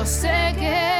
[0.00, 0.99] yo sé que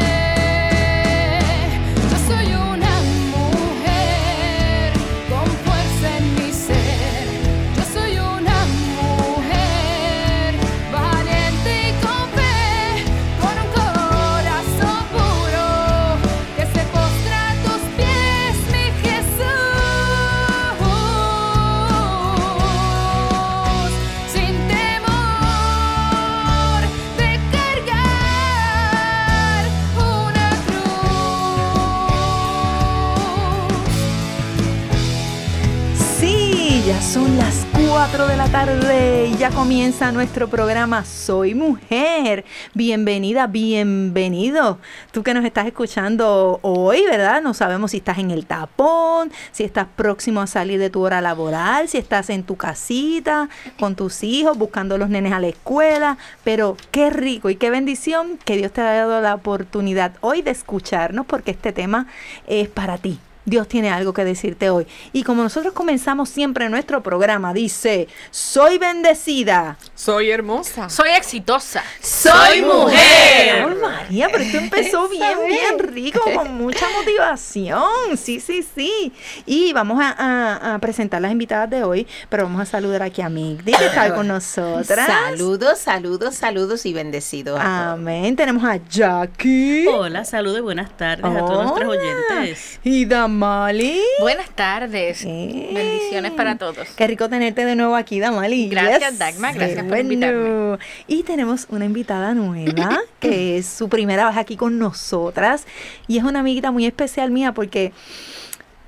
[38.20, 42.44] 4 de la tarde y ya comienza nuestro programa Soy Mujer.
[42.74, 44.78] Bienvenida, bienvenido.
[45.10, 47.40] Tú que nos estás escuchando hoy, ¿verdad?
[47.40, 51.22] No sabemos si estás en el tapón, si estás próximo a salir de tu hora
[51.22, 55.48] laboral, si estás en tu casita con tus hijos buscando a los nenes a la
[55.48, 60.42] escuela, pero qué rico y qué bendición que Dios te haya dado la oportunidad hoy
[60.42, 62.06] de escucharnos porque este tema
[62.46, 63.18] es para ti.
[63.44, 64.86] Dios tiene algo que decirte hoy.
[65.12, 69.76] Y como nosotros comenzamos siempre nuestro programa, dice, soy bendecida.
[69.94, 70.88] Soy hermosa.
[70.88, 71.82] Soy exitosa.
[72.00, 73.64] Soy mujer.
[73.68, 78.16] Ay, María, pero esto empezó bien, bien rico, con mucha motivación.
[78.16, 79.12] Sí, sí, sí.
[79.46, 83.22] Y vamos a, a- a presentar las invitadas de hoy, pero vamos a saludar aquí
[83.22, 85.06] a Migdi, que está con nosotras.
[85.06, 87.94] Saludos, saludos, saludos y bendecidos a todos.
[87.94, 88.36] Amén.
[88.36, 89.86] Tenemos a Jackie.
[89.86, 92.80] Hola, saludos y buenas tardes a todos nuestros oyentes.
[92.84, 94.00] Y Damali.
[94.18, 95.24] Buenas tardes.
[95.24, 95.70] Eh.
[95.72, 96.88] Bendiciones para todos.
[96.96, 98.68] Qué rico tenerte de nuevo aquí, Damali.
[98.68, 100.78] Gracias, Dagmar, gracias Qué por invitarme.
[101.06, 105.64] Y tenemos una invitada nueva, que es su primera vez aquí con nosotras.
[106.08, 107.92] Y es una amiguita muy especial mía porque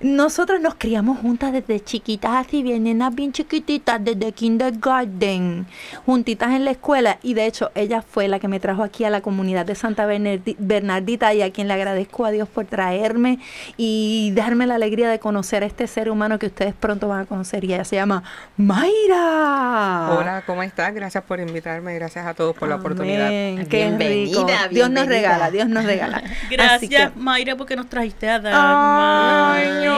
[0.02, 5.66] nosotras nos criamos juntas desde chiquitas, así bien nenas bien chiquititas, desde kindergarten,
[6.04, 7.18] juntitas en la escuela.
[7.22, 10.06] Y de hecho, ella fue la que me trajo aquí a la comunidad de Santa
[10.06, 13.38] Bernardi- Bernardita y a quien le agradezco a Dios por traerme
[13.76, 17.26] y darme la alegría de conocer a este ser humano que ustedes pronto van a
[17.26, 17.64] conocer.
[17.64, 18.22] Y ella se llama
[18.56, 20.16] Mayra.
[20.18, 20.92] Hola, ¿cómo estás?
[20.94, 21.94] Gracias por invitarme.
[21.94, 23.28] Gracias a todos por la oportunidad.
[23.28, 24.38] Qué Bienvenida,
[24.68, 24.70] rico.
[24.70, 26.22] Dios nos regala, Dios nos regala.
[26.50, 29.56] Gracias, que- Mayra, porque nos trajiste a Dagmar.
[29.56, 29.88] Ay,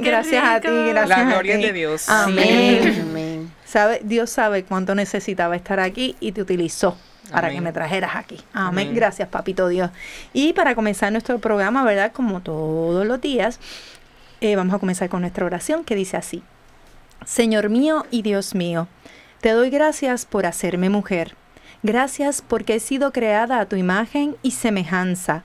[0.00, 1.62] gracias a ti, gracias La a gloria ti.
[1.62, 2.08] de Dios.
[2.08, 3.06] Amén.
[3.08, 3.52] Amén.
[3.64, 6.96] Sabe, Dios sabe cuánto necesitaba estar aquí y te utilizó
[7.30, 7.58] para Amén.
[7.58, 8.36] que me trajeras aquí.
[8.52, 8.86] Amén.
[8.88, 8.94] Amén.
[8.94, 9.90] Gracias, papito Dios.
[10.32, 12.12] Y para comenzar nuestro programa, ¿verdad?
[12.12, 13.60] Como todos los días,
[14.40, 16.42] eh, vamos a comenzar con nuestra oración que dice así.
[17.26, 18.88] Señor mío y Dios mío,
[19.40, 21.34] te doy gracias por hacerme mujer.
[21.82, 25.44] Gracias porque he sido creada a tu imagen y semejanza.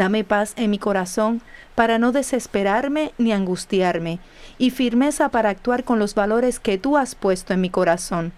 [0.00, 1.42] Dame paz en mi corazón
[1.74, 4.18] para no desesperarme ni angustiarme,
[4.56, 8.32] y firmeza para actuar con los valores que tú has puesto en mi corazón.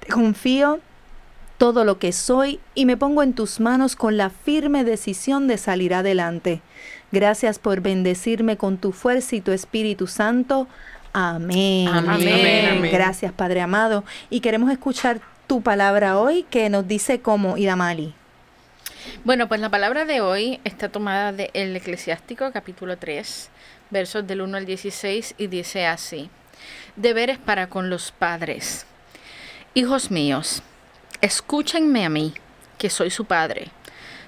[0.00, 0.78] Te confío
[1.56, 5.56] todo lo que soy y me pongo en tus manos con la firme decisión de
[5.56, 6.60] salir adelante.
[7.12, 10.68] Gracias por bendecirme con tu fuerza y tu Espíritu Santo.
[11.14, 11.88] Amén.
[11.88, 12.10] Amén.
[12.10, 12.92] Amén, amén.
[12.92, 14.04] Gracias, Padre amado.
[14.28, 18.12] Y queremos escuchar tu palabra hoy que nos dice como Idamali.
[19.24, 23.50] Bueno, pues la palabra de hoy está tomada del Eclesiástico, capítulo 3,
[23.90, 26.30] versos del 1 al 16, y dice así:
[26.96, 28.86] Deberes para con los padres.
[29.74, 30.62] Hijos míos,
[31.20, 32.34] escúchenme a mí,
[32.78, 33.68] que soy su padre.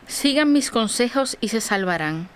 [0.06, 2.28] Sigan mis consejos y se salvarán.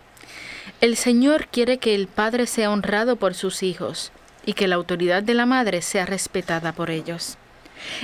[0.80, 4.12] El Señor quiere que el padre sea honrado por sus hijos
[4.44, 7.38] y que la autoridad de la madre sea respetada por ellos.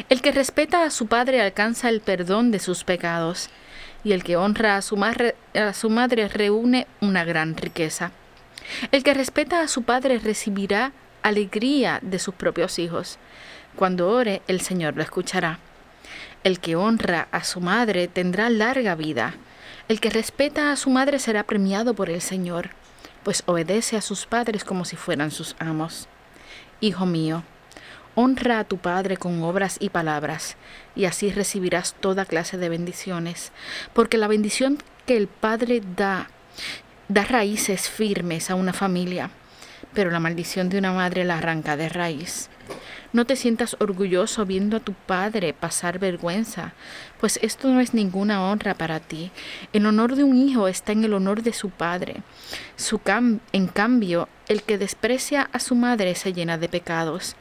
[0.09, 3.49] El que respeta a su padre alcanza el perdón de sus pecados,
[4.04, 8.12] y el que honra a su, madre, a su madre reúne una gran riqueza.
[8.93, 10.93] El que respeta a su padre recibirá
[11.23, 13.19] alegría de sus propios hijos.
[13.76, 15.58] Cuando ore, el Señor lo escuchará.
[16.44, 19.34] El que honra a su madre tendrá larga vida.
[19.88, 22.70] El que respeta a su madre será premiado por el Señor,
[23.23, 26.08] pues obedece a sus padres como si fueran sus amos.
[26.81, 27.43] Hijo mío,
[28.20, 30.56] honra a tu padre con obras y palabras,
[30.97, 33.53] y así recibirás toda clase de bendiciones,
[33.93, 36.29] porque la bendición que el Padre da
[37.09, 39.31] da raíces firmes a una familia,
[39.94, 42.50] pero la maldición de una madre la arranca de raíz.
[43.15, 46.75] No te sientas orgulloso viendo a tu padre pasar vergüenza,
[47.19, 49.31] pues esto no es ninguna honra para ti.
[49.73, 52.23] El honor de un hijo está en el honor de su padre.
[53.53, 57.37] En cambio, el que desprecia a su madre se llena de pecados.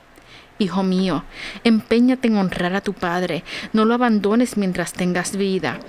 [0.59, 1.23] Hijo mío,
[1.63, 3.43] empeñate en honrar a tu padre,
[3.73, 5.79] no lo abandones mientras tengas vida.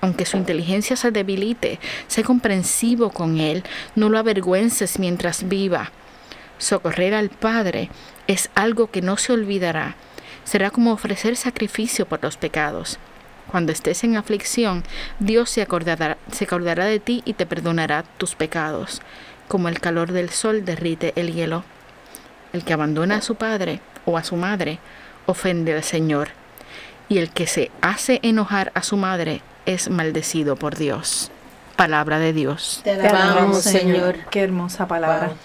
[0.00, 1.78] Aunque su inteligencia se debilite,
[2.08, 3.62] sé comprensivo con él,
[3.94, 5.92] no lo avergüences mientras viva.
[6.58, 7.88] Socorrer al Padre
[8.26, 9.94] es algo que no se olvidará.
[10.44, 12.98] Será como ofrecer sacrificio por los pecados.
[13.50, 14.82] Cuando estés en aflicción,
[15.20, 19.02] Dios se acordará, se acordará de ti y te perdonará tus pecados,
[19.48, 21.64] como el calor del sol derrite el hielo.
[22.52, 24.78] El que abandona a su padre o a su madre
[25.26, 26.28] ofende al Señor,
[27.08, 31.30] y el que se hace enojar a su madre es maldecido por Dios.
[31.76, 32.80] Palabra de Dios.
[32.84, 34.16] Te alabamos, Señor.
[34.30, 35.26] Qué hermosa palabra.
[35.28, 35.36] Wow.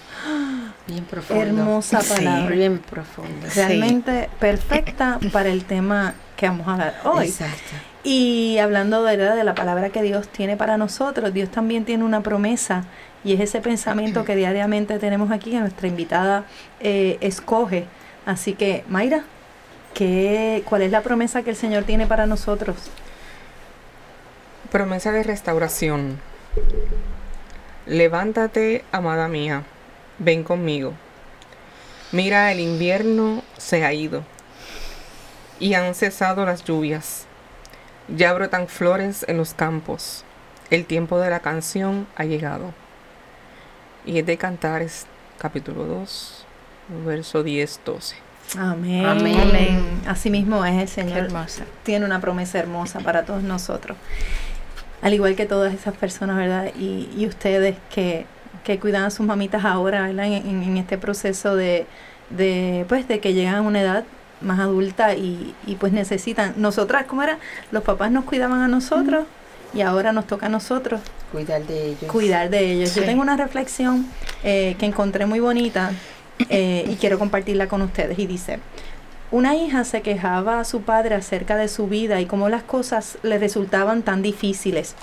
[0.87, 1.43] Bien profundo.
[1.43, 2.55] Hermosa Sí, palabra.
[2.55, 3.47] bien profundo.
[3.53, 7.25] Realmente perfecta para el tema que vamos a dar hoy.
[7.27, 7.71] Exacto.
[8.03, 9.35] Y hablando ¿verdad?
[9.35, 12.85] de la palabra que Dios tiene para nosotros, Dios también tiene una promesa
[13.23, 16.45] y es ese pensamiento que diariamente tenemos aquí que nuestra invitada
[16.79, 17.85] eh, escoge.
[18.25, 19.23] Así que, Mayra,
[19.93, 22.77] ¿qué, ¿cuál es la promesa que el Señor tiene para nosotros?
[24.71, 26.19] Promesa de restauración.
[27.85, 29.63] Levántate, amada mía,
[30.19, 30.93] ven conmigo.
[32.11, 34.23] Mira, el invierno se ha ido
[35.59, 37.25] y han cesado las lluvias.
[38.07, 40.25] Ya brotan flores en los campos.
[40.69, 42.73] El tiempo de la canción ha llegado.
[44.05, 45.05] Y es de Cantares,
[45.37, 46.40] capítulo 2,
[47.05, 48.15] verso 10, 12.
[48.57, 49.05] Amén.
[49.05, 50.01] Amén.
[50.07, 51.17] Así mismo es el Qué Señor.
[51.19, 51.63] hermosa.
[51.83, 53.97] tiene una promesa hermosa para todos nosotros.
[55.01, 56.71] Al igual que todas esas personas, ¿verdad?
[56.77, 58.25] Y, y ustedes que,
[58.63, 60.25] que cuidan a sus mamitas ahora, ¿verdad?
[60.25, 61.85] En, en- en este proceso de,
[62.29, 64.03] de, pues, de que llegan a una edad
[64.41, 66.53] más adulta y, y pues necesitan.
[66.57, 67.37] Nosotras, ¿cómo era?
[67.71, 69.25] Los papás nos cuidaban a nosotros
[69.73, 70.99] y ahora nos toca a nosotros
[71.31, 72.11] Cuidar de ellos.
[72.11, 72.93] cuidar de ellos.
[72.93, 74.05] Yo tengo una reflexión
[74.43, 75.91] eh, que encontré muy bonita
[76.49, 78.17] eh, y quiero compartirla con ustedes.
[78.19, 78.59] Y dice,
[79.31, 83.17] una hija se quejaba a su padre acerca de su vida y cómo las cosas
[83.23, 84.95] le resultaban tan difíciles.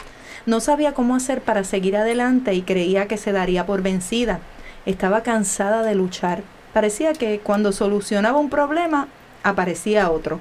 [0.46, 4.40] No sabía cómo hacer para seguir adelante y creía que se daría por vencida.
[4.86, 6.42] Estaba cansada de luchar.
[6.72, 9.08] Parecía que cuando solucionaba un problema,
[9.42, 10.40] aparecía otro.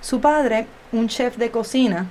[0.00, 2.06] Su padre, un chef de cocina,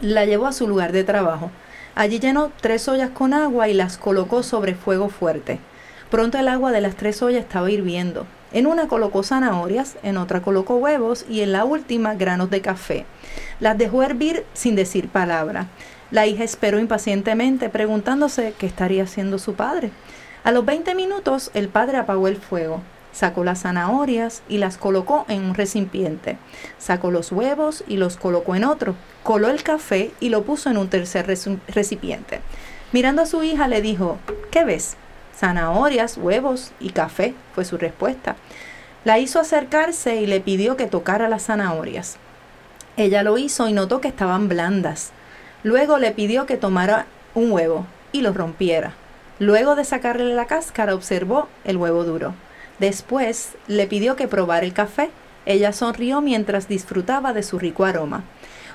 [0.00, 1.50] la llevó a su lugar de trabajo.
[1.94, 5.58] Allí llenó tres ollas con agua y las colocó sobre fuego fuerte.
[6.14, 8.24] Pronto el agua de las tres ollas estaba hirviendo.
[8.52, 13.04] En una colocó zanahorias, en otra colocó huevos y en la última granos de café.
[13.58, 15.66] Las dejó hervir sin decir palabra.
[16.12, 19.90] La hija esperó impacientemente preguntándose qué estaría haciendo su padre.
[20.44, 25.24] A los 20 minutos el padre apagó el fuego, sacó las zanahorias y las colocó
[25.26, 26.38] en un recipiente,
[26.78, 28.94] sacó los huevos y los colocó en otro,
[29.24, 32.38] coló el café y lo puso en un tercer recipiente.
[32.92, 34.18] Mirando a su hija le dijo,
[34.52, 34.96] ¿qué ves?
[35.36, 38.36] Zanahorias, huevos y café, fue su respuesta.
[39.04, 42.16] La hizo acercarse y le pidió que tocara las zanahorias.
[42.96, 45.10] Ella lo hizo y notó que estaban blandas.
[45.62, 48.94] Luego le pidió que tomara un huevo y lo rompiera.
[49.38, 52.34] Luego de sacarle la cáscara observó el huevo duro.
[52.78, 55.10] Después le pidió que probara el café.
[55.44, 58.22] Ella sonrió mientras disfrutaba de su rico aroma.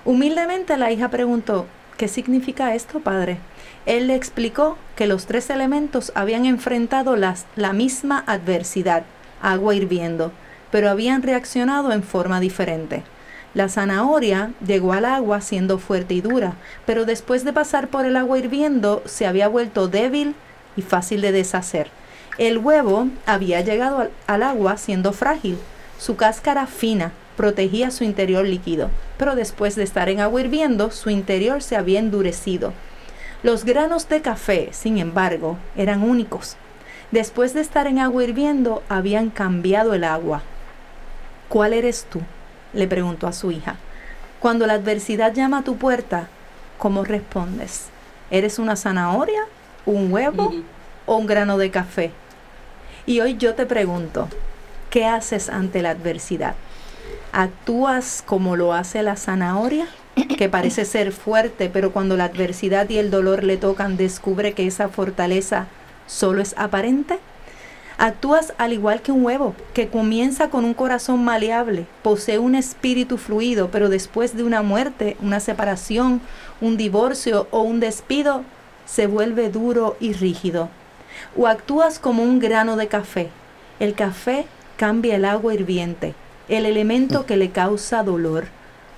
[0.06, 1.65] Humildemente la hija preguntó,
[1.97, 3.38] ¿qué significa esto, padre?
[3.86, 9.04] Él le explicó que los tres elementos habían enfrentado las, la misma adversidad,
[9.42, 10.31] agua hirviendo,
[10.71, 13.04] pero habían reaccionado en forma diferente.
[13.54, 16.54] La zanahoria llegó al agua siendo fuerte y dura,
[16.86, 20.36] pero después de pasar por el agua hirviendo se había vuelto débil
[20.76, 21.90] y fácil de deshacer.
[22.38, 25.57] El huevo había llegado al, al agua siendo frágil,
[25.98, 31.09] su cáscara fina protegía su interior líquido, pero después de estar en agua hirviendo su
[31.09, 32.74] interior se había endurecido.
[33.42, 36.58] Los granos de café, sin embargo, eran únicos.
[37.12, 40.42] Después de estar en agua hirviendo, habían cambiado el agua.
[41.48, 42.22] ¿Cuál eres tú?
[42.74, 43.78] le preguntó a su hija.
[44.42, 46.28] Cuando la adversidad llama a tu puerta,
[46.78, 47.88] ¿cómo respondes?
[48.30, 49.42] ¿Eres una zanahoria,
[49.86, 50.54] un huevo
[51.06, 52.12] o un grano de café?
[53.06, 54.28] Y hoy yo te pregunto,
[54.90, 56.56] ¿qué haces ante la adversidad?
[57.31, 59.88] ¿Actúas como lo hace la zanahoria?
[60.37, 64.68] Que parece ser fuerte, pero cuando la adversidad y el dolor le tocan, descubre que
[64.68, 65.68] esa fortaleza
[66.07, 67.19] solo es aparente?
[67.97, 73.18] Actúas al igual que un huevo, que comienza con un corazón maleable, posee un espíritu
[73.18, 76.21] fluido, pero después de una muerte, una separación,
[76.61, 78.44] un divorcio o un despido,
[78.85, 80.69] se vuelve duro y rígido.
[81.37, 83.30] O actúas como un grano de café.
[83.81, 84.45] El café
[84.78, 86.16] cambia el agua hirviente,
[86.47, 88.47] el elemento que le causa dolor.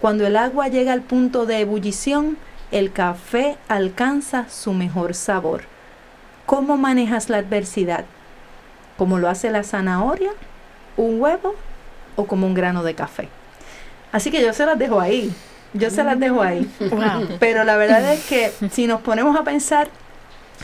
[0.02, 2.38] Cuando el agua llega al punto de ebullición,
[2.72, 5.62] el café alcanza su mejor sabor.
[6.48, 8.06] ¿Cómo manejas la adversidad?
[8.98, 10.32] ¿Como lo hace la zanahoria,
[10.98, 11.54] un huevo
[12.16, 13.30] o como un grano de café?
[14.12, 15.32] Así que yo se las dejo ahí.
[15.74, 16.68] Yo se las dejo ahí.
[16.80, 17.38] Wow.
[17.40, 19.88] Pero la verdad es que si nos ponemos a pensar,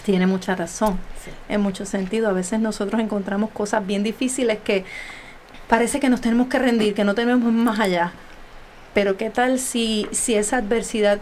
[0.04, 0.98] tiene mucha razón.
[1.24, 1.30] Sí.
[1.48, 4.84] En mucho sentido, a veces nosotros encontramos cosas bien difíciles que
[5.68, 8.14] parece que nos tenemos que rendir, que no tenemos más allá.
[8.98, 11.20] Pero qué tal si, si esa adversidad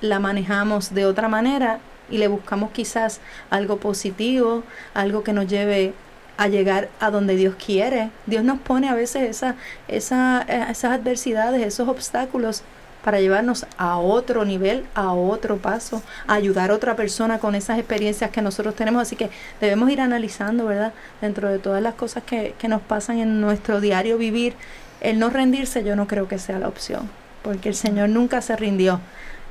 [0.00, 3.18] la manejamos de otra manera y le buscamos quizás
[3.50, 4.62] algo positivo,
[4.94, 5.92] algo que nos lleve
[6.36, 8.10] a llegar a donde Dios quiere.
[8.26, 9.56] Dios nos pone a veces esa,
[9.88, 12.62] esa, eh, esas adversidades, esos obstáculos
[13.02, 17.80] para llevarnos a otro nivel, a otro paso, a ayudar a otra persona con esas
[17.80, 19.02] experiencias que nosotros tenemos.
[19.02, 19.30] Así que
[19.60, 20.92] debemos ir analizando, ¿verdad?
[21.20, 24.54] Dentro de todas las cosas que, que nos pasan en nuestro diario vivir,
[25.00, 27.08] el no rendirse yo no creo que sea la opción,
[27.42, 29.00] porque el Señor nunca se rindió.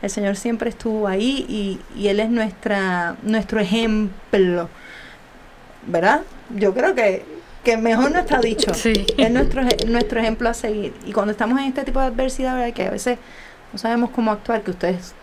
[0.01, 4.69] El Señor siempre estuvo ahí y, y Él es nuestra, nuestro ejemplo.
[5.87, 6.21] ¿Verdad?
[6.55, 7.23] Yo creo que,
[7.63, 8.73] que mejor no está dicho.
[8.73, 9.05] Sí.
[9.17, 10.93] Es nuestro, nuestro ejemplo a seguir.
[11.05, 12.73] Y cuando estamos en este tipo de adversidad, ¿verdad?
[12.73, 13.17] Que a veces
[13.71, 15.15] no sabemos cómo actuar, que ustedes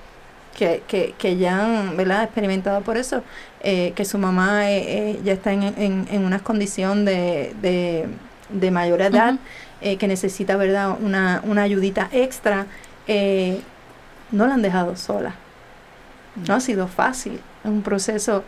[0.57, 2.25] que, que, que ya han ¿verdad?
[2.25, 3.23] experimentado por eso,
[3.63, 8.07] eh, que su mamá eh, eh, ya está en, en, en una condición de, de,
[8.51, 9.37] de mayor edad.
[9.83, 10.97] Eh, que necesita ¿verdad?
[11.01, 12.67] Una, una ayudita extra,
[13.07, 13.61] eh,
[14.31, 15.35] no la han dejado sola.
[16.47, 17.41] No ha sido fácil.
[17.65, 18.45] Es un proceso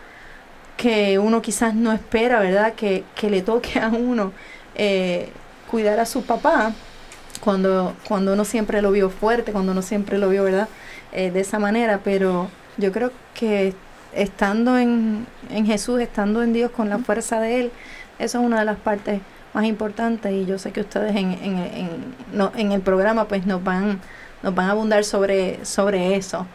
[0.76, 2.74] que uno quizás no espera, ¿verdad?
[2.74, 4.32] Que, que le toque a uno
[4.74, 5.28] eh,
[5.70, 6.72] cuidar a su papá
[7.40, 10.68] cuando, cuando uno siempre lo vio fuerte, cuando uno siempre lo vio, ¿verdad?
[11.12, 13.74] Eh, de esa manera, pero yo creo que
[14.12, 17.72] estando en, en Jesús, estando en Dios con la fuerza de Él,
[18.18, 19.20] eso es una de las partes
[19.54, 23.46] más importantes y yo sé que ustedes en, en, en, no, en el programa pues
[23.46, 24.00] nos van,
[24.42, 26.46] nos van a abundar sobre, sobre eso,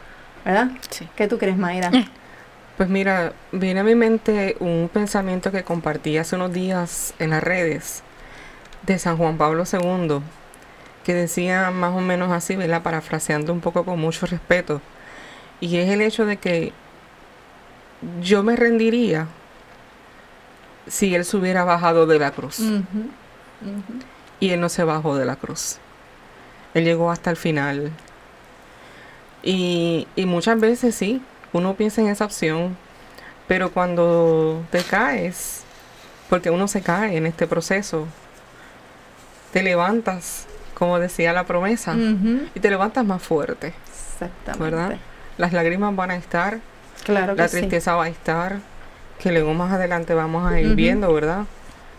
[0.45, 0.69] ¿verdad?
[0.89, 1.07] Sí.
[1.15, 1.91] ¿Qué tú crees, Mayra?
[2.77, 7.43] Pues mira, viene a mi mente un pensamiento que compartí hace unos días en las
[7.43, 8.03] redes
[8.83, 10.21] de San Juan Pablo II,
[11.03, 12.81] que decía más o menos así, ¿verdad?
[12.81, 14.81] Parafraseando un poco con mucho respeto.
[15.59, 16.71] Y es el hecho de que
[18.21, 19.27] yo me rendiría
[20.89, 22.59] si él se hubiera bajado de la cruz.
[24.41, 25.77] Y él no se bajó de la cruz.
[26.73, 27.91] Él llegó hasta el final.
[29.43, 31.21] Y, y muchas veces sí,
[31.53, 32.75] uno piensa en esa opción,
[33.47, 35.61] pero cuando te caes,
[36.29, 38.05] porque uno se cae en este proceso,
[39.53, 41.95] te levantas, como decía la promesa,
[42.53, 43.73] y te levantas más fuerte,
[44.13, 44.63] Exactamente.
[44.63, 44.97] ¿verdad?
[45.37, 46.59] Las lágrimas van a estar,
[47.05, 47.57] Claro que la sí.
[47.57, 48.57] tristeza va a estar,
[49.19, 51.43] que luego más adelante vamos a ir viendo, ¿verdad?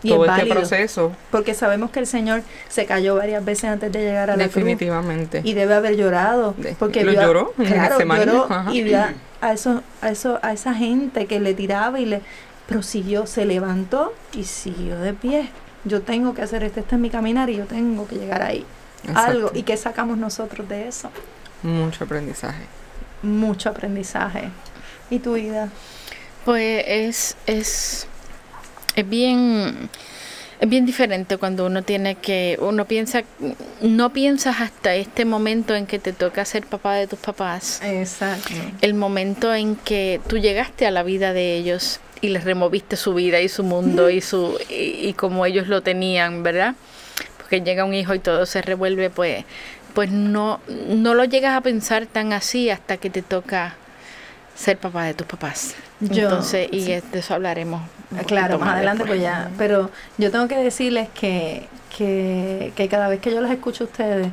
[0.03, 3.91] Y Todo es este proceso, Porque sabemos que el Señor se cayó varias veces antes
[3.91, 4.55] de llegar a la cruz.
[4.55, 5.41] definitivamente.
[5.43, 6.55] Y debe haber llorado.
[6.79, 8.73] Porque lo vio lloró claro, lloró ajá.
[8.73, 12.21] y vio a, a eso, a eso, a esa gente que le tiraba y le
[12.67, 15.49] prosiguió, se levantó y siguió de pie.
[15.85, 18.65] Yo tengo que hacer este, este es mi caminar y yo tengo que llegar ahí.
[19.13, 19.51] Algo.
[19.53, 21.11] ¿Y qué sacamos nosotros de eso?
[21.61, 22.63] Mucho aprendizaje.
[23.21, 24.49] Mucho aprendizaje.
[25.11, 25.69] ¿Y tu vida?
[26.45, 28.07] Pues es, es,
[28.95, 29.89] es bien,
[30.59, 33.23] es bien diferente cuando uno tiene que, uno piensa,
[33.81, 38.53] no piensas hasta este momento en que te toca ser papá de tus papás, Exacto.
[38.81, 43.13] el momento en que tú llegaste a la vida de ellos y les removiste su
[43.13, 46.75] vida y su mundo y su y, y como ellos lo tenían, ¿verdad?
[47.37, 49.43] Porque llega un hijo y todo se revuelve, pues,
[49.93, 53.75] pues no, no lo llegas a pensar tan así hasta que te toca
[54.55, 55.75] ser papá de tus papás.
[55.99, 56.91] Yo- Entonces, y sí.
[57.11, 57.81] de eso hablaremos.
[58.27, 59.19] Claro, más adelante después.
[59.19, 59.49] pues ya.
[59.57, 63.87] Pero yo tengo que decirles que, que, que cada vez que yo las escucho a
[63.87, 64.27] ustedes,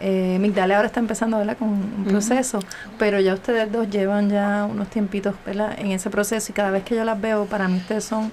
[0.00, 1.56] eh, Migdalia ahora está empezando ¿verdad?
[1.58, 2.60] con un proceso,
[2.98, 5.74] pero ya ustedes dos llevan ya unos tiempitos ¿verdad?
[5.78, 8.30] en ese proceso y cada vez que yo las veo, para mí ustedes son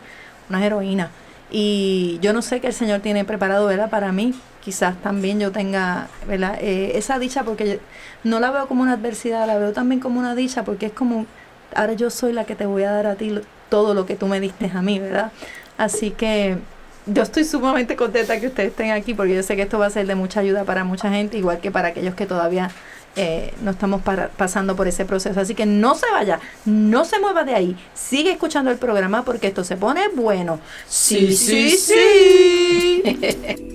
[0.49, 1.09] unas heroínas.
[1.51, 3.89] Y yo no sé qué el Señor tiene preparado ¿verdad?
[3.89, 4.33] para mí.
[4.63, 6.57] Quizás también yo tenga ¿verdad?
[6.59, 7.75] Eh, esa dicha porque yo
[8.23, 11.27] no la veo como una adversidad, la veo también como una dicha porque es como,
[11.75, 14.27] ahora yo soy la que te voy a dar a ti todo lo que tú
[14.27, 15.31] me diste a mí, ¿verdad?
[15.77, 16.57] Así que
[17.05, 19.89] yo estoy sumamente contenta que ustedes estén aquí porque yo sé que esto va a
[19.91, 22.71] ser de mucha ayuda para mucha gente, igual que para aquellos que todavía
[23.15, 25.39] eh, no estamos para- pasando por ese proceso.
[25.39, 29.47] Así que no se vaya, no se mueva de ahí, sigue escuchando el programa porque
[29.47, 30.59] esto se pone bueno.
[30.87, 33.03] Sí, sí, sí.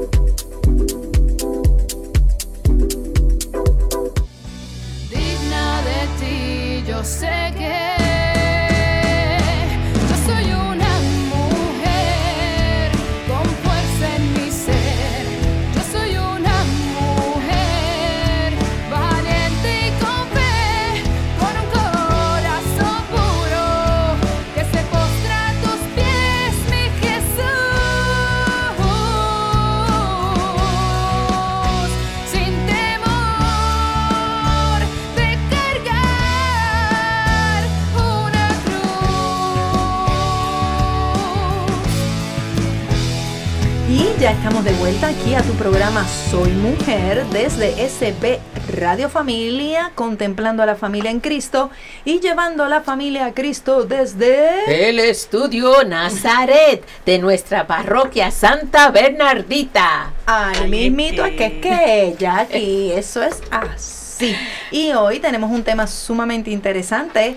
[44.31, 48.39] Ya estamos de vuelta aquí a tu programa Soy Mujer desde SB
[48.77, 51.69] Radio Familia, contemplando a la familia en Cristo
[52.05, 54.87] y llevando a la familia a Cristo desde...
[54.89, 60.13] El estudio Nazaret de nuestra parroquia Santa Bernardita.
[60.25, 64.33] Ay, Ay, mismito, que es que ella aquí, eso es así.
[64.71, 67.35] Y hoy tenemos un tema sumamente interesante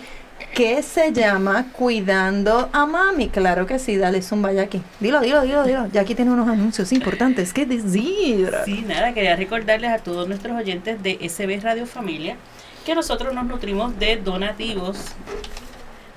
[0.55, 3.29] que se llama Cuidando a Mami.
[3.29, 4.81] Claro que sí, dale zumba aquí.
[5.01, 5.89] Dilo, dilo, dilo, dilo.
[5.93, 8.55] Ya aquí tiene unos anuncios importantes que decir.
[8.65, 12.37] Sí, nada, quería recordarles a todos nuestros oyentes de SB Radio Familia
[12.87, 14.97] que nosotros nos nutrimos de donativos,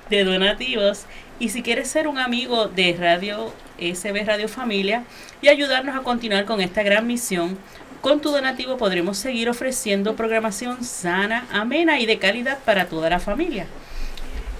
[0.08, 1.06] de donativos.
[1.40, 5.02] Y si quieres ser un amigo de Radio SB Radio Familia
[5.42, 7.58] y ayudarnos a continuar con esta gran misión,
[8.00, 13.18] con tu donativo podremos seguir ofreciendo programación sana, amena y de calidad para toda la
[13.18, 13.66] familia.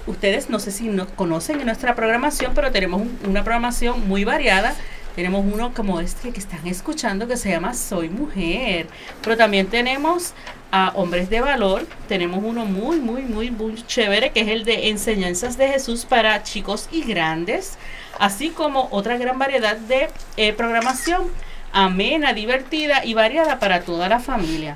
[0.09, 4.23] Ustedes no sé si nos conocen en nuestra programación, pero tenemos un- una programación muy
[4.25, 4.75] variada.
[5.15, 8.87] Tenemos uno como este que están escuchando que se llama Soy Mujer.
[9.21, 10.33] Pero también tenemos
[10.71, 11.85] a Hombres de Valor.
[12.07, 16.41] Tenemos uno muy, muy, muy, muy chévere que es el de Enseñanzas de Jesús para
[16.43, 17.77] chicos y grandes.
[18.17, 21.23] Así como otra gran variedad de eh, programación
[21.71, 24.75] amena, divertida y variada para toda la familia.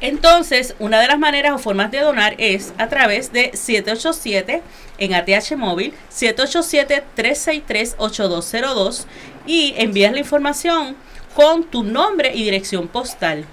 [0.00, 4.62] Entonces, una de las maneras o formas de donar es a través de 787
[4.98, 9.06] en ATH móvil, 787-363-8202
[9.46, 10.96] y envías la información
[11.34, 13.44] con tu nombre y dirección postal.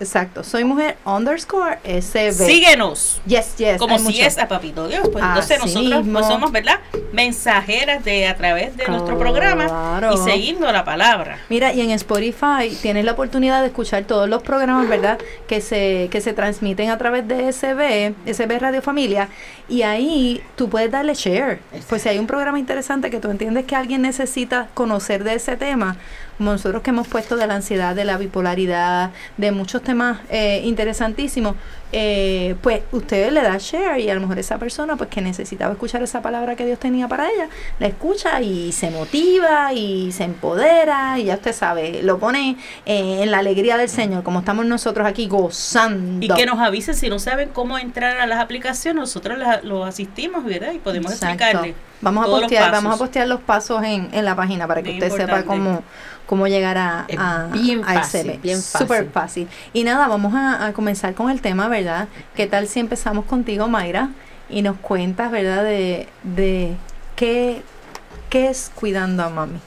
[0.00, 2.32] Exacto, Soy Mujer underscore SB.
[2.46, 3.20] Síguenos.
[3.26, 3.78] Yes, yes.
[3.78, 5.08] Como si es a Papito Dios.
[5.10, 6.20] Pues entonces Así nosotros mismo.
[6.20, 6.78] pues, somos, ¿verdad?
[7.12, 11.38] Mensajeras de a través de nuestro programa y siguiendo la palabra.
[11.48, 15.18] Mira, y en Spotify tienes la oportunidad de escuchar todos los programas, ¿verdad?
[15.48, 19.28] Que se, que se transmiten a través de SB, SB Radio Familia,
[19.68, 21.58] y ahí tú puedes darle share.
[21.88, 25.56] Pues si hay un programa interesante que tú entiendes que alguien necesita conocer de ese
[25.56, 25.96] tema,
[26.38, 30.62] como nosotros que hemos puesto de la ansiedad, de la bipolaridad, de muchos temas eh,
[30.64, 31.56] interesantísimos,
[31.92, 35.72] eh, pues usted le da share y a lo mejor esa persona pues que necesitaba
[35.72, 37.48] escuchar esa palabra que Dios tenía para ella,
[37.78, 43.20] la escucha y se motiva y se empodera y ya usted sabe, lo pone eh,
[43.22, 46.24] en la alegría del Señor, como estamos nosotros aquí gozando.
[46.24, 49.86] Y que nos avisen si no saben cómo entrar a las aplicaciones, nosotros las- los
[49.88, 50.72] asistimos, ¿verdad?
[50.72, 51.34] Y podemos Exacto.
[51.44, 51.74] explicarle.
[52.00, 55.02] Vamos a postear, vamos a postear los pasos en, en la página para que Bien
[55.02, 55.82] usted sepa cómo,
[56.26, 58.86] cómo llegar a, a, bien a fácil, bien fácil.
[58.86, 59.48] Súper fácil.
[59.72, 61.77] Y nada, vamos a, a comenzar con el tema, ¿verdad?
[62.34, 64.10] ¿Qué tal si empezamos contigo, Mayra?
[64.50, 65.62] Y nos cuentas, ¿verdad?
[65.62, 66.74] De, de
[67.14, 67.62] ¿qué,
[68.30, 69.60] qué es cuidando a mami?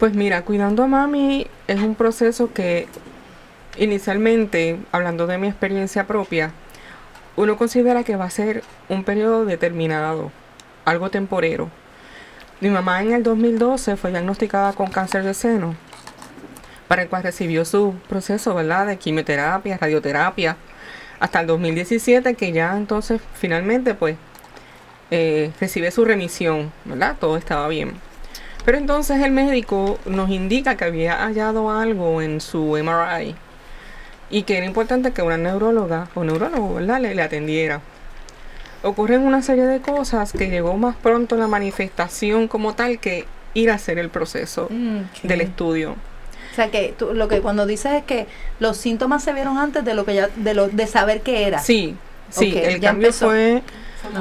[0.00, 2.88] Pues mira, cuidando a mami es un proceso que
[3.76, 6.50] inicialmente, hablando de mi experiencia propia,
[7.36, 10.32] uno considera que va a ser un periodo determinado,
[10.84, 11.70] algo temporero.
[12.60, 15.76] Mi mamá en el 2012 fue diagnosticada con cáncer de seno,
[16.88, 20.56] para el cual recibió su proceso, ¿verdad?, de quimioterapia, radioterapia,
[21.20, 24.16] hasta el 2017, que ya entonces finalmente, pues,
[25.10, 27.16] eh, recibe su remisión, ¿verdad?
[27.18, 27.92] Todo estaba bien.
[28.64, 33.34] Pero entonces el médico nos indica que había hallado algo en su MRI
[34.30, 37.80] y que era importante que una neuróloga o neurólogo, ¿verdad?, le, le atendiera.
[38.82, 43.70] Ocurren una serie de cosas que llegó más pronto la manifestación como tal que ir
[43.70, 44.68] a hacer el proceso
[45.22, 45.96] del estudio.
[46.54, 48.28] O sea que tú, lo que cuando dices es que
[48.60, 51.58] los síntomas se vieron antes de lo que ya de lo de saber qué era.
[51.58, 51.96] Sí,
[52.30, 53.26] sí, el cambio empezó.
[53.26, 53.60] fue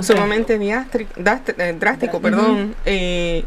[0.02, 2.74] sumamente dast- eh, drástico, perdón.
[2.86, 3.44] eh,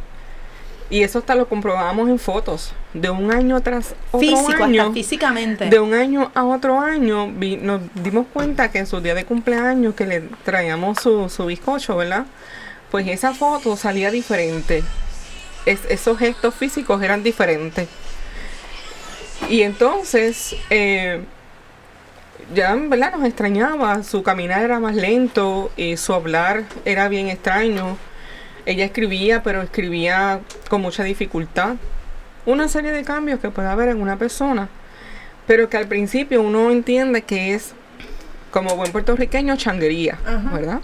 [0.88, 2.72] y eso hasta lo comprobamos en fotos.
[2.94, 4.82] De un año tras otro Físico, año.
[4.82, 5.68] hasta físicamente.
[5.68, 9.24] De un año a otro año vi- nos dimos cuenta que en su día de
[9.24, 12.26] cumpleaños que le traíamos su, su bizcocho, ¿verdad?
[12.92, 14.84] Pues esa foto salía diferente.
[15.66, 17.88] Es- esos gestos físicos eran diferentes.
[19.48, 21.20] Y entonces, eh,
[22.54, 23.12] ya ¿verdad?
[23.12, 27.96] nos extrañaba, su caminar era más lento, y su hablar era bien extraño.
[28.64, 31.76] Ella escribía, pero escribía con mucha dificultad.
[32.44, 34.68] Una serie de cambios que puede haber en una persona,
[35.46, 37.72] pero que al principio uno entiende que es,
[38.50, 40.18] como buen puertorriqueño, changuería,
[40.52, 40.80] ¿verdad?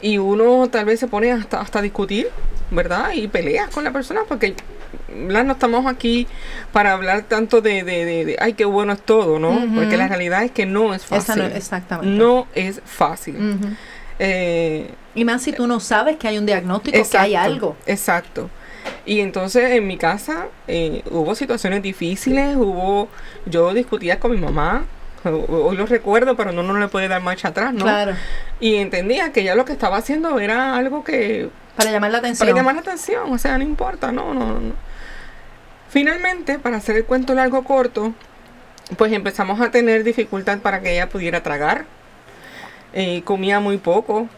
[0.00, 2.28] Y uno tal vez se pone hasta, hasta discutir,
[2.70, 3.12] ¿verdad?
[3.12, 4.54] Y peleas con la persona porque.
[5.14, 6.26] No estamos aquí
[6.72, 9.50] para hablar tanto de, de, de- de, ay, qué bueno es todo, ¿no?
[9.74, 11.38] Porque la realidad es que no es fácil.
[11.50, 12.10] no- exactamente.
[12.16, 13.36] No es fácil.
[14.18, 17.76] Eh, Y más si tú no sabes que hay un diagnóstico, que hay algo.
[17.86, 18.48] Exacto.
[19.06, 23.08] Y entonces en mi casa eh, hubo situaciones difíciles, hubo,
[23.46, 24.84] yo discutía con mi mamá,
[25.48, 27.84] hoy lo recuerdo, pero no, no le puede dar marcha atrás, ¿no?
[27.84, 28.14] Claro.
[28.58, 32.48] Y entendía que ella lo que estaba haciendo era algo que Para llamar la atención.
[32.48, 34.74] para llamar la atención, o sea, no importa, no, no, no.
[35.88, 38.14] Finalmente, para hacer el cuento largo corto,
[38.96, 41.84] pues empezamos a tener dificultad para que ella pudiera tragar.
[42.92, 44.28] Eh, comía muy poco.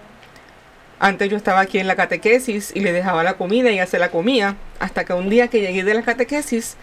[0.99, 3.99] Antes yo estaba aquí en la catequesis y le dejaba la comida y ella se
[3.99, 4.57] la comía.
[4.79, 6.77] Hasta que un día que llegué de la catequesis,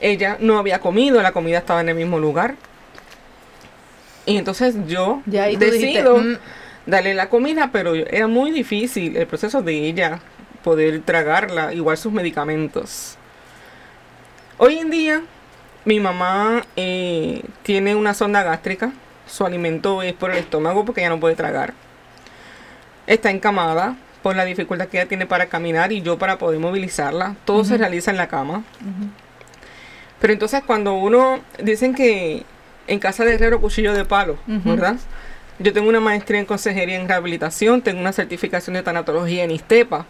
[0.00, 2.54] ella no había comido, la comida estaba en el mismo lugar.
[4.30, 6.36] Y entonces yo Ya dijiste, decido "Mm".
[6.86, 10.20] darle la comida, pero era muy difícil el proceso de ella
[10.62, 13.16] poder tragarla, igual sus medicamentos.
[14.58, 15.22] Hoy en día,
[15.84, 18.92] mi mamá eh, tiene una sonda gástrica,
[19.26, 21.72] su alimento es por el estómago porque ella no puede tragar.
[23.06, 27.36] Está encamada por la dificultad que ella tiene para caminar y yo para poder movilizarla.
[27.44, 28.62] Todo se realiza en la cama.
[30.20, 32.44] Pero entonces cuando uno, dicen que
[32.90, 34.36] en casa de herrero cuchillo de palo.
[34.46, 34.96] ¿verdad?
[35.60, 40.06] Yo tengo una maestría en consejería en rehabilitación, tengo una certificación de tanatología en ISTEPA.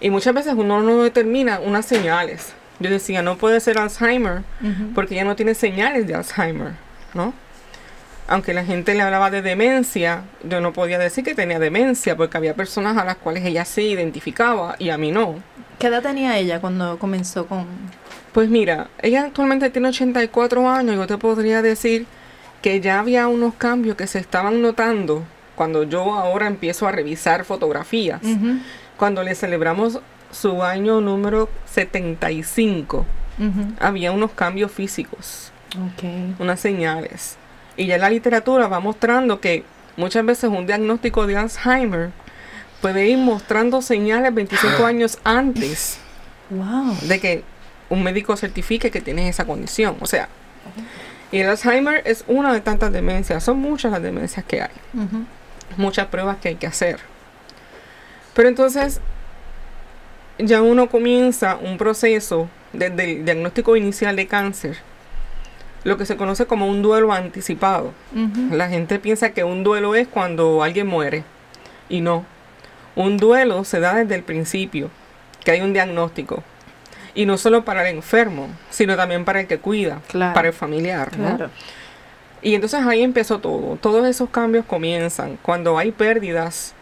[0.00, 2.52] Y muchas veces uno no determina unas señales.
[2.80, 4.42] Yo decía, no puede ser Alzheimer
[4.94, 6.72] porque ella no tiene señales de Alzheimer,
[7.14, 7.32] ¿no?
[8.26, 12.36] Aunque la gente le hablaba de demencia, yo no podía decir que tenía demencia porque
[12.36, 15.36] había personas a las cuales ella sí identificaba y a mí no.
[15.78, 17.66] ¿Qué edad tenía ella cuando comenzó con...?
[18.34, 22.06] Pues mira, ella actualmente tiene 84 años y yo te podría decir
[22.62, 25.22] que ya había unos cambios que se estaban notando
[25.54, 28.20] cuando yo ahora empiezo a revisar fotografías.
[28.96, 30.00] Cuando le celebramos
[30.32, 33.06] su año número 75,
[33.38, 33.72] ujú.
[33.80, 35.52] había unos cambios físicos,
[36.38, 37.36] unas señales.
[37.76, 39.64] Y ya la literatura va mostrando que
[39.96, 42.10] muchas veces un diagnóstico de Alzheimer
[42.80, 45.98] puede ir mostrando señales 25 años antes
[46.50, 46.94] Wow.
[47.08, 47.44] de que
[47.88, 49.96] un médico certifique que tienes esa condición.
[50.00, 50.28] O sea,
[51.30, 53.42] y el Alzheimer es una de tantas demencias.
[53.42, 54.70] Son muchas las demencias que hay.
[55.76, 57.00] Muchas pruebas que hay que hacer.
[58.34, 59.00] Pero entonces,
[60.38, 64.78] ya uno comienza un proceso desde el diagnóstico inicial de cáncer,
[65.84, 67.92] lo que se conoce como un duelo anticipado.
[68.50, 71.24] La gente piensa que un duelo es cuando alguien muere.
[71.88, 72.24] Y no.
[72.96, 74.90] Un duelo se da desde el principio,
[75.44, 76.42] que hay un diagnóstico.
[77.14, 80.34] Y no solo para el enfermo, sino también para el que cuida, Claro.
[80.34, 81.10] para el familiar.
[82.42, 83.76] Y entonces ahí empezó todo.
[83.76, 85.38] Todos esos cambios comienzan.
[85.42, 86.74] Cuando hay pérdidas,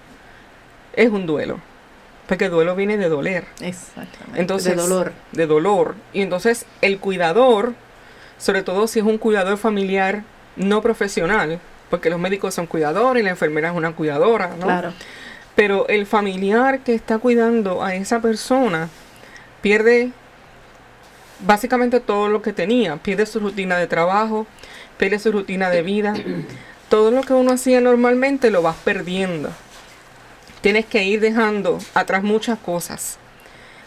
[0.95, 1.61] es un duelo.
[2.27, 3.45] Porque duelo viene de doler.
[3.61, 4.41] Exactamente.
[4.41, 5.13] Entonces, de dolor.
[5.33, 5.95] De dolor.
[6.13, 7.75] Y entonces el cuidador,
[8.39, 10.23] sobre todo si es un cuidador familiar
[10.57, 14.65] no profesional, porque los médicos son cuidadores y la enfermera es una cuidadora, ¿no?
[14.67, 14.93] Claro.
[15.55, 18.89] Pero el familiar que está cuidando a esa persona
[19.61, 20.11] pierde
[21.43, 22.97] básicamente todo lo que tenía.
[22.97, 24.47] Pierde su rutina de trabajo,
[24.99, 26.15] pierde su rutina de vida.
[26.89, 29.51] Todo lo que uno hacía normalmente lo vas perdiendo.
[30.61, 33.19] Tienes que ir dejando atrás muchas cosas.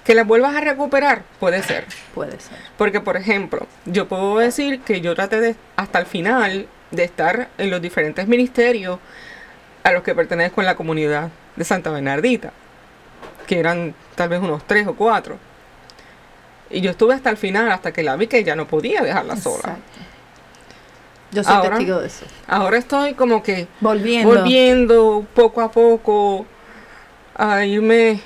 [0.04, 1.86] Que las vuelvas a recuperar, puede ser.
[2.14, 2.58] Puede ser.
[2.78, 7.50] Porque, por ejemplo, yo puedo decir que yo traté de, hasta el final de estar
[7.58, 9.00] en los diferentes ministerios
[9.84, 12.52] a los que pertenezco en la comunidad de Santa Bernardita,
[13.48, 15.38] que eran tal vez unos tres o cuatro.
[16.70, 19.36] Y yo estuve hasta el final, hasta que la vi que ya no podía dejarla
[19.38, 19.78] sola.
[21.32, 22.26] Yo soy Ahora- testigo de eso.
[22.48, 24.30] Ahora estoy como que Volviendo.
[24.34, 26.46] volviendo poco a poco
[27.36, 28.22] a irme,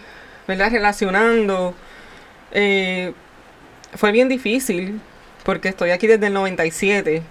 [0.47, 0.71] ¿verdad?
[0.71, 1.73] Relacionando.
[2.51, 3.13] Eh,
[3.95, 5.01] fue bien difícil
[5.43, 7.23] porque estoy aquí desde el 97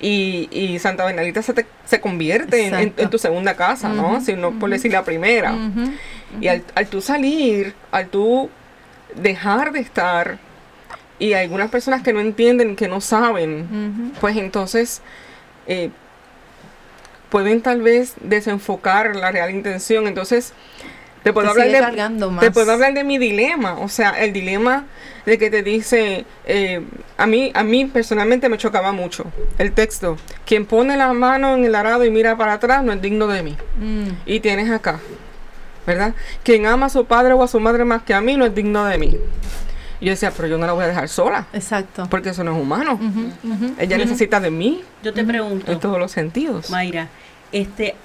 [0.00, 3.02] y, y Santa Bernadita se, te- se convierte en, en- Exacto.
[3.02, 4.20] en tu segunda casa, ¿no?
[4.20, 5.54] Si no por decir la primera.
[6.40, 8.48] Y al, al tú salir, al tú
[9.14, 10.38] dejar de estar,
[11.18, 15.02] y hay algunas personas que no entienden, que no saben, pues entonces
[15.66, 15.90] eh,
[17.28, 20.06] pueden tal vez desenfocar la real intención.
[20.06, 20.52] Entonces,
[21.22, 22.40] te puedo, Te hablar de, más.
[22.40, 24.86] te puedo hablar de mi dilema, o sea, el dilema
[25.26, 26.80] de que te dice, eh,
[27.16, 29.24] a mí a mí personalmente me chocaba mucho
[29.58, 30.16] el texto,
[30.46, 33.42] quien pone la mano en el arado y mira para atrás no es digno de
[33.42, 33.56] mí.
[33.78, 34.10] Mm.
[34.26, 35.00] Y tienes acá,
[35.88, 36.14] ¿verdad?
[36.44, 38.54] Quien ama a su padre o a su madre más que a mí no es
[38.54, 39.16] digno de mí.
[40.00, 42.06] Y yo decía, pero yo no la voy a dejar sola, Exacto.
[42.08, 43.00] porque eso no es humano.
[43.78, 46.70] Ella necesita de mí Yo te pregunto, en todos los sentidos.
[46.70, 47.08] Mayra,
[47.50, 47.96] este,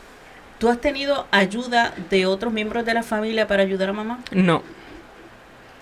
[0.58, 4.20] ¿tú has tenido ayuda de otros miembros de la familia para ayudar a mamá?
[4.32, 4.64] No,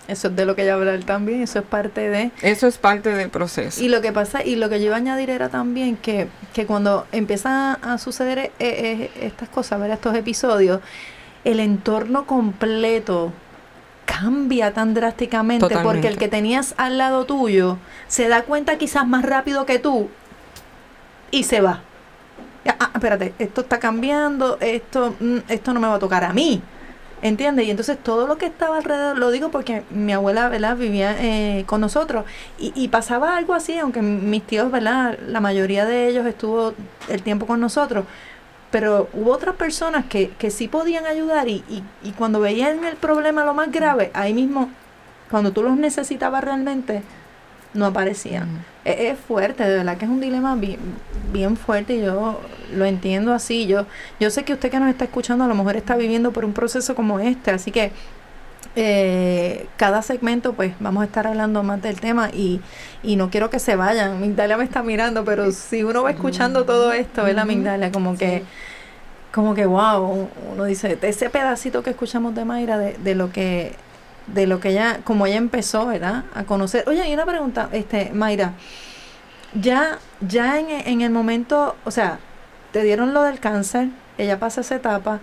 [0.07, 2.31] Eso es de lo que ella va a hablar también, eso es parte de...
[2.41, 3.81] eso es parte del proceso.
[3.81, 6.65] Y lo que pasa, y lo que yo iba a añadir era también que, que
[6.65, 10.81] cuando empiezan a suceder eh, eh, estas cosas, ver estos episodios,
[11.43, 13.33] el entorno completo
[14.05, 17.77] cambia tan drásticamente porque el que tenías al lado tuyo
[18.07, 20.09] se da cuenta quizás más rápido que tú
[21.31, 21.81] y se va.
[22.67, 26.33] Ah, ah, espérate, esto está cambiando, esto, mm, esto no me va a tocar a
[26.33, 26.61] mí.
[27.23, 27.67] ¿Entiendes?
[27.67, 30.75] Y entonces todo lo que estaba alrededor, lo digo porque mi abuela, ¿verdad?
[30.75, 32.25] Vivía eh, con nosotros
[32.57, 35.19] y, y pasaba algo así, aunque mis tíos, ¿verdad?
[35.27, 36.73] La mayoría de ellos estuvo
[37.09, 38.05] el tiempo con nosotros,
[38.71, 42.95] pero hubo otras personas que, que sí podían ayudar y, y, y cuando veían el
[42.95, 44.69] problema lo más grave, ahí mismo,
[45.29, 47.03] cuando tú los necesitabas realmente,
[47.73, 48.65] no aparecían.
[48.83, 50.79] Es, es fuerte, de verdad que es un dilema bien,
[51.31, 52.39] bien fuerte y yo
[52.73, 53.67] lo entiendo así.
[53.67, 53.85] Yo,
[54.19, 56.53] yo sé que usted que nos está escuchando a lo mejor está viviendo por un
[56.53, 57.91] proceso como este, así que
[58.75, 62.61] eh, cada segmento pues vamos a estar hablando más del tema y,
[63.03, 64.21] y no quiero que se vayan.
[64.21, 67.91] Migdalia me está mirando, pero si uno va escuchando todo esto, ¿verdad, Migdalia?
[67.91, 68.43] Como que,
[69.33, 73.75] como que wow, uno dice, ese pedacito que escuchamos de Mayra, de, de lo que
[74.27, 76.23] de lo que ella, como ella empezó, ¿verdad?
[76.33, 76.83] A conocer.
[76.87, 78.53] Oye, y una pregunta, este, Mayra,
[79.53, 82.19] ya, ya en, en el momento, o sea,
[82.71, 85.19] te dieron lo del cáncer, ella pasa esa etapa,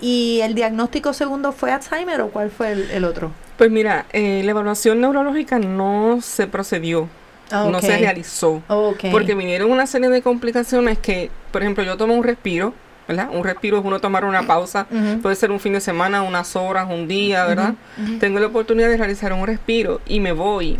[0.00, 3.30] y el diagnóstico segundo fue Alzheimer o cuál fue el, el otro?
[3.56, 7.08] Pues mira, eh, la evaluación neurológica no se procedió,
[7.50, 8.62] Ah, no se realizó.
[8.68, 9.04] Ok.
[9.10, 12.74] Porque vinieron una serie de complicaciones que, por ejemplo, yo tomo un respiro,
[13.08, 13.30] ¿verdad?
[13.32, 14.86] Un respiro es uno tomar una pausa,
[15.22, 17.74] puede ser un fin de semana, unas horas, un día, ¿verdad?
[18.20, 20.78] Tengo la oportunidad de realizar un respiro y me voy.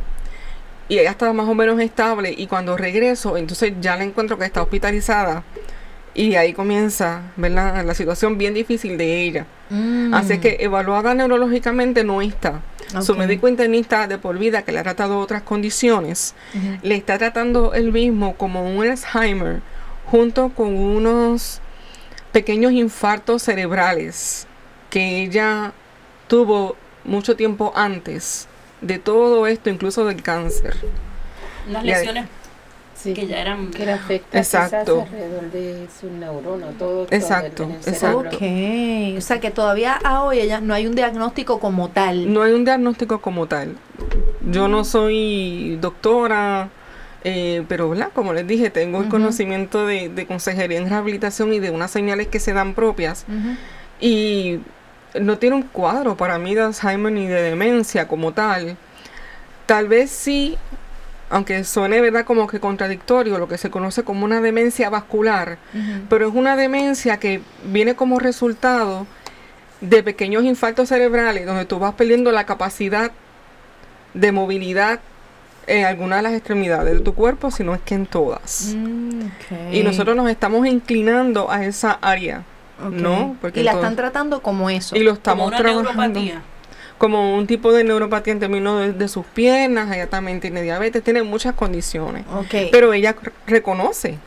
[0.90, 4.44] Y ella estaba más o menos estable y cuando regreso, entonces ya la encuentro que
[4.44, 5.42] está hospitalizada.
[6.14, 7.84] Y ahí comienza, ¿verdad?
[7.84, 9.46] La situación bien difícil de ella.
[9.70, 10.14] Mm.
[10.14, 12.60] Así que evaluada neurológicamente no está.
[13.02, 16.34] Su médico internista de por vida, que le ha tratado otras condiciones,
[16.82, 19.60] le está tratando el mismo como un Alzheimer,
[20.06, 21.60] junto con unos
[22.32, 24.46] pequeños infartos cerebrales
[24.88, 25.72] que ella
[26.28, 28.48] tuvo mucho tiempo antes
[28.80, 30.76] de todo esto, incluso del cáncer.
[31.68, 32.26] Las lesiones
[32.98, 33.70] Sí, que ya eran...
[33.70, 35.04] que le afecta Exacto.
[35.04, 38.30] quizás alrededor de su neurona, todo, todo Exacto, el exacto.
[38.30, 39.14] cerebro.
[39.14, 42.32] Ok, o sea que todavía a hoy ella no hay un diagnóstico como tal.
[42.32, 43.76] No hay un diagnóstico como tal.
[44.50, 46.70] Yo no soy doctora,
[47.22, 48.10] eh, pero ¿verdad?
[48.12, 52.26] como les dije, tengo el conocimiento de, de consejería en rehabilitación y de unas señales
[52.26, 53.26] que se dan propias.
[54.00, 54.58] Y
[55.18, 58.76] no tiene un cuadro para mí de Alzheimer ni de demencia como tal.
[59.66, 60.56] Tal vez sí,
[61.30, 65.58] aunque suene verdad como que contradictorio, lo que se conoce como una demencia vascular,
[66.08, 69.06] pero es una demencia que viene como resultado
[69.80, 73.12] de pequeños infartos cerebrales donde tú vas perdiendo la capacidad
[74.14, 75.00] de movilidad
[75.66, 78.74] en alguna de las extremidades de tu cuerpo, si no es que en todas.
[78.74, 79.20] Mm.
[79.70, 82.42] Y nosotros nos estamos inclinando a esa área
[82.90, 84.96] no, porque y la entonces- están tratando como eso.
[84.96, 86.42] y lo Como estamos una trabajando neuropatía.
[86.98, 91.02] Como un tipo de neuropatía en términos de, de sus piernas, ella también tiene diabetes,
[91.02, 92.24] tiene muchas condiciones.
[92.34, 92.70] Ok.
[92.72, 93.14] Pero ella
[93.46, 94.18] reconoce,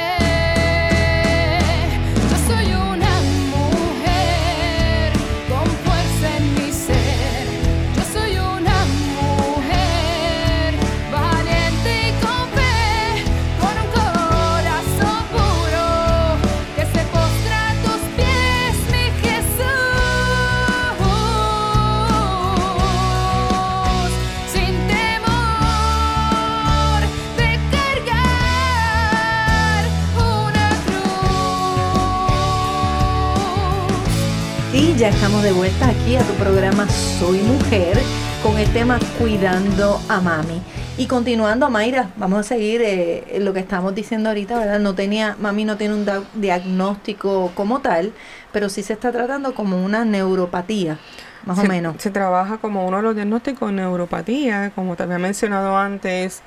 [34.98, 37.96] ya estamos de vuelta aquí a tu programa Soy Mujer
[38.42, 40.60] con el tema Cuidando a Mami.
[40.96, 44.80] Y continuando, Mayra, vamos a seguir eh, lo que estamos diciendo ahorita, ¿verdad?
[44.80, 48.12] No tenía, mami no tiene un diagnóstico como tal,
[48.50, 50.98] pero sí se está tratando como una neuropatía,
[51.46, 51.94] más se, o menos.
[51.98, 56.42] Se trabaja como uno de los diagnósticos de neuropatía, como te había mencionado antes,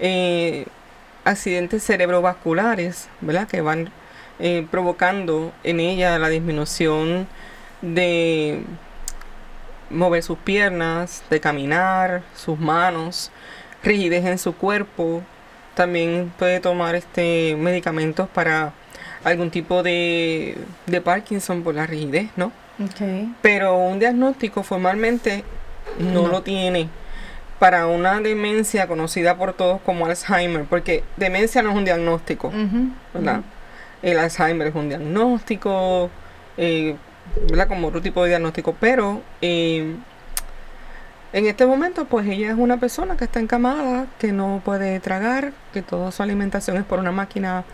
[0.00, 0.66] eh,
[1.24, 3.46] accidentes cerebrovasculares, ¿verdad?
[3.46, 3.90] Que van
[4.40, 7.28] eh, provocando en ella la disminución
[7.82, 8.62] de
[9.90, 13.30] mover sus piernas, de caminar, sus manos,
[13.82, 15.22] rigidez en su cuerpo.
[15.74, 18.72] También puede tomar este medicamentos para
[19.24, 22.46] algún tipo de, de Parkinson por la rigidez, ¿no?
[22.82, 23.28] Ok.
[23.42, 25.44] Pero un diagnóstico formalmente
[25.98, 26.28] no, No.
[26.28, 26.88] lo tiene
[27.58, 32.52] para una demencia conocida por todos como Alzheimer, porque demencia no es un diagnóstico,
[33.14, 33.42] ¿verdad?
[34.02, 36.10] El Alzheimer es un diagnóstico,
[36.56, 36.96] eh,
[37.48, 37.68] ¿verdad?
[37.68, 39.96] Como otro tipo de diagnóstico, pero eh,
[41.32, 45.52] en este momento, pues ella es una persona que está encamada, que no puede tragar,
[45.72, 47.64] que toda su alimentación es por una máquina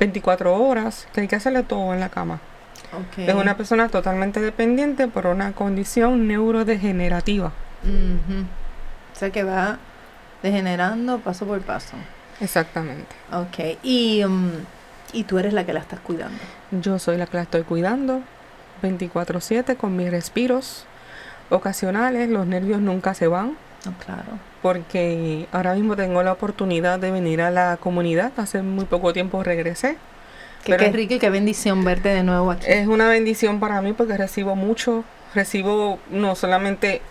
[0.00, 2.40] 24 horas, que hay que hacerle todo en la cama.
[2.92, 3.18] Ok.
[3.18, 7.52] Es una persona totalmente dependiente por una condición neurodegenerativa.
[7.84, 8.40] Ujú.
[9.12, 9.78] O sea que va
[10.42, 11.96] degenerando paso por paso.
[12.40, 13.14] Exactamente.
[13.32, 13.78] Ok.
[13.84, 14.50] Y, mm,
[15.12, 16.38] y tú eres la que la estás cuidando.
[16.72, 18.22] Yo soy la que la estoy cuidando
[18.84, 20.86] 24/7 con mis respiros
[21.50, 22.28] ocasionales.
[22.28, 23.56] Los nervios nunca se van
[24.04, 24.38] claro.
[24.62, 28.32] porque ahora mismo tengo la oportunidad de venir a la comunidad.
[28.36, 29.96] Hace muy poco tiempo regresé.
[30.64, 32.64] Que qué rico y qué bendición verte de nuevo aquí.
[32.66, 35.04] Es una bendición para mí porque recibo mucho.
[35.34, 37.02] Recibo no solamente,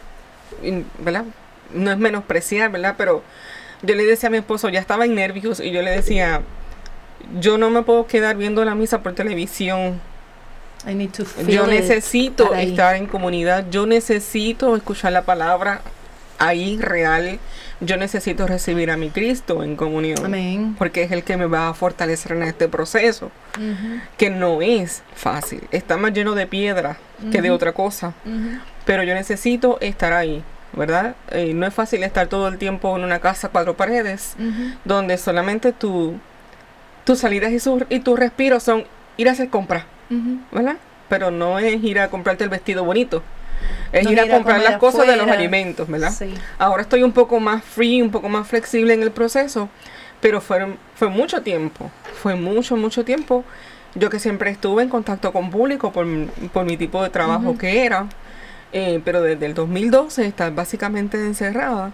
[0.99, 1.25] ¿verdad?
[1.71, 2.95] No es menospreciar, ¿verdad?
[2.97, 3.21] Pero
[3.83, 6.41] yo le decía a mi esposo, ya estaba en nervios y yo le decía,
[7.39, 10.01] yo no me puedo quedar viendo la misa por televisión.
[10.87, 13.65] I need to feel Yo it, necesito estar en comunidad.
[13.71, 15.81] Yo necesito escuchar la palabra
[16.39, 17.39] ahí real.
[17.79, 20.25] Yo necesito recibir a mi Cristo en comunión.
[20.25, 20.75] Amén.
[20.77, 23.31] Porque es el que me va a fortalecer en este proceso
[24.17, 25.61] que no es fácil.
[25.71, 26.97] Está más lleno de piedra
[27.31, 28.13] que de otra cosa.
[28.85, 30.43] Pero yo necesito estar ahí,
[30.73, 31.15] ¿verdad?
[31.31, 34.35] Eh, no es fácil estar todo el tiempo en una casa cuatro paredes,
[34.85, 36.13] donde solamente tu,
[37.05, 38.85] tus salidas y, su- y tus respiros son
[39.17, 39.85] ir a hacer compras,
[41.09, 43.21] Pero no es ir a comprarte el vestido bonito.
[43.91, 46.11] Es No ir a comprar las cosas de los alimentos, ¿verdad?
[46.11, 46.33] Sí.
[46.57, 49.69] Ahora estoy un poco más free, un poco más flexible en el proceso,
[50.21, 53.43] pero fueron, fue mucho tiempo, fue mucho, mucho tiempo.
[53.95, 57.55] Yo que siempre estuve en contacto con público por, mi- por mi tipo de trabajo
[57.57, 58.07] que era,
[58.71, 61.91] eh, pero desde el 2012 estar básicamente encerrada,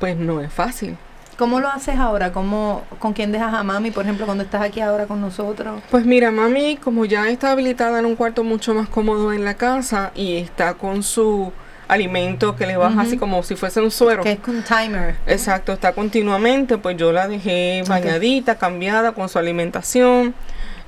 [0.00, 0.96] pues no es fácil.
[1.36, 2.32] ¿Cómo lo haces ahora?
[2.32, 5.82] ¿Cómo, ¿Con quién dejas a mami, por ejemplo, cuando estás aquí ahora con nosotros?
[5.90, 9.54] Pues mira, mami, como ya está habilitada en un cuarto mucho más cómodo en la
[9.54, 11.52] casa y está con su
[11.88, 14.22] alimento que le baja así como si fuese un suero.
[14.22, 15.16] Que es con timer.
[15.26, 20.34] Exacto, está continuamente, pues yo la dejé bañadita, cambiada con su alimentación,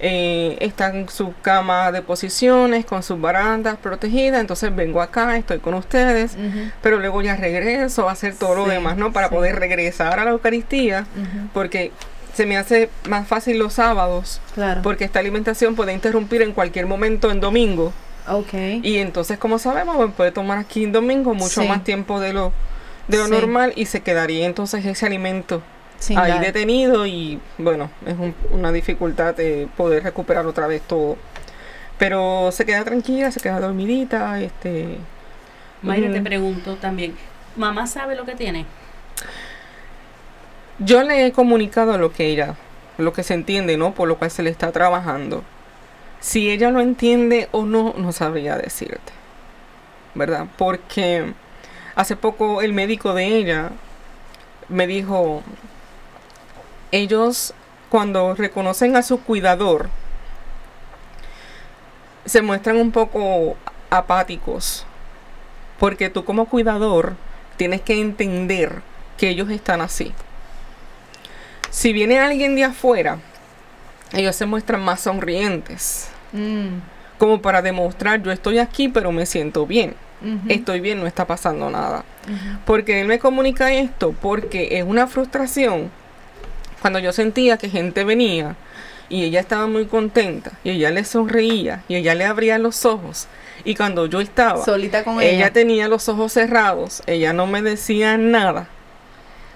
[0.00, 5.58] eh, está en su cama de posiciones, con sus barandas protegidas, entonces vengo acá, estoy
[5.58, 6.36] con ustedes,
[6.82, 9.12] pero luego ya regreso a hacer todo lo demás, ¿no?
[9.12, 9.34] Para sí.
[9.34, 11.06] poder regresar a la Eucaristía,
[11.52, 11.90] porque
[12.34, 14.82] se me hace más fácil los sábados, Claro.
[14.82, 17.92] porque esta alimentación puede interrumpir en cualquier momento en domingo,
[18.30, 18.52] Ok.
[18.82, 21.66] Y entonces, como sabemos, pues, puede tomar aquí en domingo mucho Sí.
[21.68, 22.52] más tiempo de lo,
[23.08, 25.62] de lo normal y se quedaría entonces ese alimento
[25.98, 31.16] Sin ahí detenido y bueno, es un- una dificultad de poder recuperar otra vez todo.
[31.98, 34.98] Pero se queda tranquila, se queda dormidita, este...
[35.82, 37.16] Mayra, te pregunto también,
[37.56, 38.66] ¿mamá sabe lo que tiene?
[40.78, 42.54] Yo le he comunicado lo que ella,
[42.98, 43.92] lo que se entiende, ¿no?
[43.94, 45.42] Por lo cual se le está trabajando.
[46.20, 49.12] Si ella lo entiende o no, no sabría decirte.
[50.14, 50.46] ¿Verdad?
[50.56, 51.32] Porque
[51.94, 53.70] hace poco el médico de ella
[54.68, 55.42] me dijo,
[56.92, 57.54] ellos
[57.90, 59.88] cuando reconocen a su cuidador,
[62.24, 63.56] se muestran un poco
[63.90, 64.84] apáticos.
[65.78, 67.14] Porque tú como cuidador
[67.56, 68.82] tienes que entender
[69.16, 70.12] que ellos están así.
[71.70, 73.18] Si viene alguien de afuera,
[74.12, 76.08] ellos se muestran más sonrientes.
[76.32, 76.78] Mm,
[77.18, 79.94] Como para demostrar, yo estoy aquí, pero me siento bien.
[80.48, 82.04] Estoy bien, no está pasando nada.
[82.64, 85.90] Porque él me comunica esto porque es una frustración
[86.80, 88.56] cuando yo sentía que gente venía
[89.08, 93.28] y ella estaba muy contenta y ella le sonreía y ella le abría los ojos
[93.64, 95.52] y cuando yo estaba Solita con ella ella.
[95.52, 98.68] tenía los ojos cerrados, ella no me decía nada.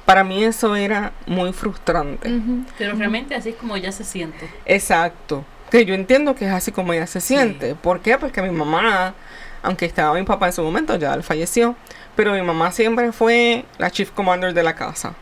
[0.05, 2.29] Para mí eso era muy frustrante.
[2.77, 4.51] Pero realmente así es como ella se siente.
[4.67, 5.45] Exacto.
[5.71, 7.77] Que yo entiendo que es así como ella se siente.
[7.77, 8.19] ¿Por qué?
[8.19, 9.15] Porque mi mamá,
[9.63, 11.77] aunque estaba mi papá en su momento, ya él falleció,
[12.15, 15.15] pero mi mamá siempre fue la chief commander de la casa.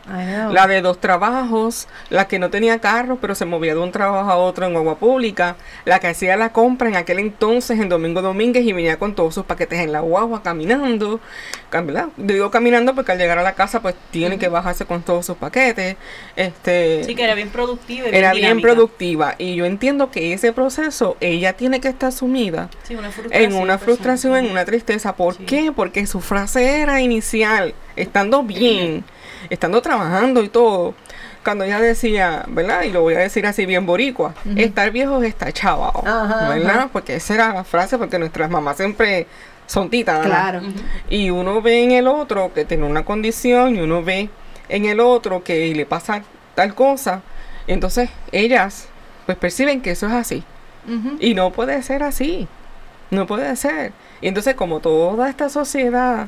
[0.51, 4.29] La de dos trabajos, la que no tenía carro, pero se movía de un trabajo
[4.29, 8.21] a otro en agua pública, la que hacía la compra en aquel entonces en Domingo
[8.21, 11.19] Domínguez y venía con todos sus paquetes en la guagua caminando.
[11.71, 12.09] Cam- ¿verdad?
[12.17, 15.37] Digo caminando porque al llegar a la casa pues tiene que bajarse con todos sus
[15.37, 15.95] paquetes.
[16.35, 18.09] Este, Sí, que era bien productiva.
[18.09, 22.69] y era bien productiva y yo entiendo que ese proceso ella tiene que estar sumida
[22.83, 23.51] Sí, una frustración.
[23.53, 25.15] en una frustración, en una tristeza.
[25.15, 25.45] ¿Por Sí.
[25.45, 25.71] qué?
[25.71, 29.03] Porque su frase era inicial, estando bien,
[29.49, 30.93] estando trabajando y todo.
[31.43, 32.83] Cuando ella decía, ¿verdad?
[32.83, 36.69] Y lo voy a decir así bien boricua, estar viejo es estar ¿verdad?
[36.69, 36.89] ajá.
[36.93, 39.25] Porque esa era la frase, porque nuestras mamás siempre
[39.65, 40.25] son titanas.
[40.25, 40.59] Claro.
[40.59, 40.71] Ujú.
[41.09, 44.29] Y uno ve en el otro que tiene una condición y uno ve
[44.69, 46.23] en el otro que le pasa
[46.55, 47.21] tal cosa.
[47.67, 48.87] Entonces ellas
[49.25, 50.43] pues perciben que eso es así.
[50.87, 51.17] Ujú.
[51.19, 52.47] Y no puede ser así.
[53.09, 53.93] No puede ser.
[54.21, 56.27] Y entonces como toda esta sociedad,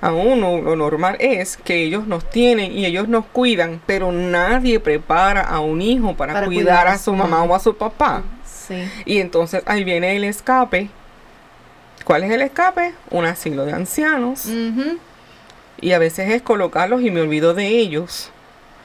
[0.00, 4.78] a uno lo normal es que ellos nos tienen y ellos nos cuidan, pero nadie
[4.78, 8.22] prepara a un hijo para, Para cuidar a su mamá o a su papá.
[8.44, 8.88] Sí.
[9.04, 10.90] Y entonces ahí viene el escape.
[12.04, 12.94] ¿Cuál es el escape?
[13.10, 14.48] Un asilo de ancianos.
[15.80, 18.30] Y a veces es colocarlos y me olvido de ellos.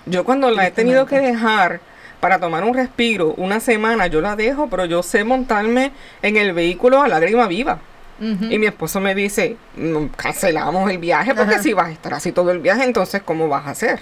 [0.06, 1.82] Yo cuando la he tenido que dejar
[2.20, 5.92] para tomar un respiro una semana, yo la dejo, pero yo sé montarme
[6.22, 7.80] en el vehículo a lágrima viva.
[8.22, 11.64] Y mi esposo me dice, "No, cancelamos el viaje porque Ajá.
[11.64, 14.02] si vas a estar así todo el viaje, entonces ¿cómo vas a hacer?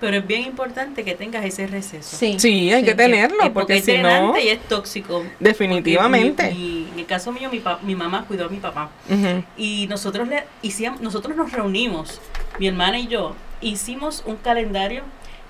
[0.00, 2.16] Pero es bien importante que tengas ese receso.
[2.16, 2.36] Sí.
[2.38, 5.24] Sí, hay que tenerlo, porque es si no, y es tóxico.
[5.40, 6.42] definitivamente.
[6.44, 8.88] Porque mi- mi- en el caso mío, mi, pa- mi mamá cuidó a mi papá.
[9.56, 12.20] Y nosotros le hicíamos, nosotros nos reunimos,
[12.58, 15.02] mi hermana y yo, hicimos un calendario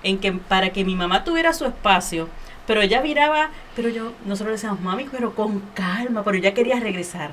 [0.03, 2.27] en que para que mi mamá tuviera su espacio,
[2.67, 6.79] pero ella viraba, pero yo, nosotros le decíamos, mami, pero con calma, pero ella quería
[6.79, 7.31] regresar.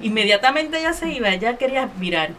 [0.00, 2.30] Inmediatamente ella se iba, ella quería mirar.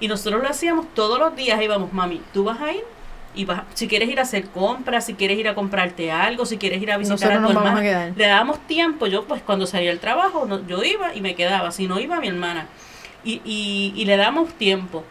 [0.00, 2.82] Y nosotros lo hacíamos todos los días, íbamos, mami, tú vas a ir
[3.34, 6.58] y vas, si quieres ir a hacer compras, si quieres ir a comprarte algo, si
[6.58, 7.80] quieres ir a visitar Nosotros a tu hermana,
[8.16, 11.70] le dábamos tiempo, yo pues cuando salía del trabajo, no- yo iba y me quedaba,
[11.70, 12.66] si no iba mi hermana.
[13.24, 15.04] Y, y, y le damos tiempo.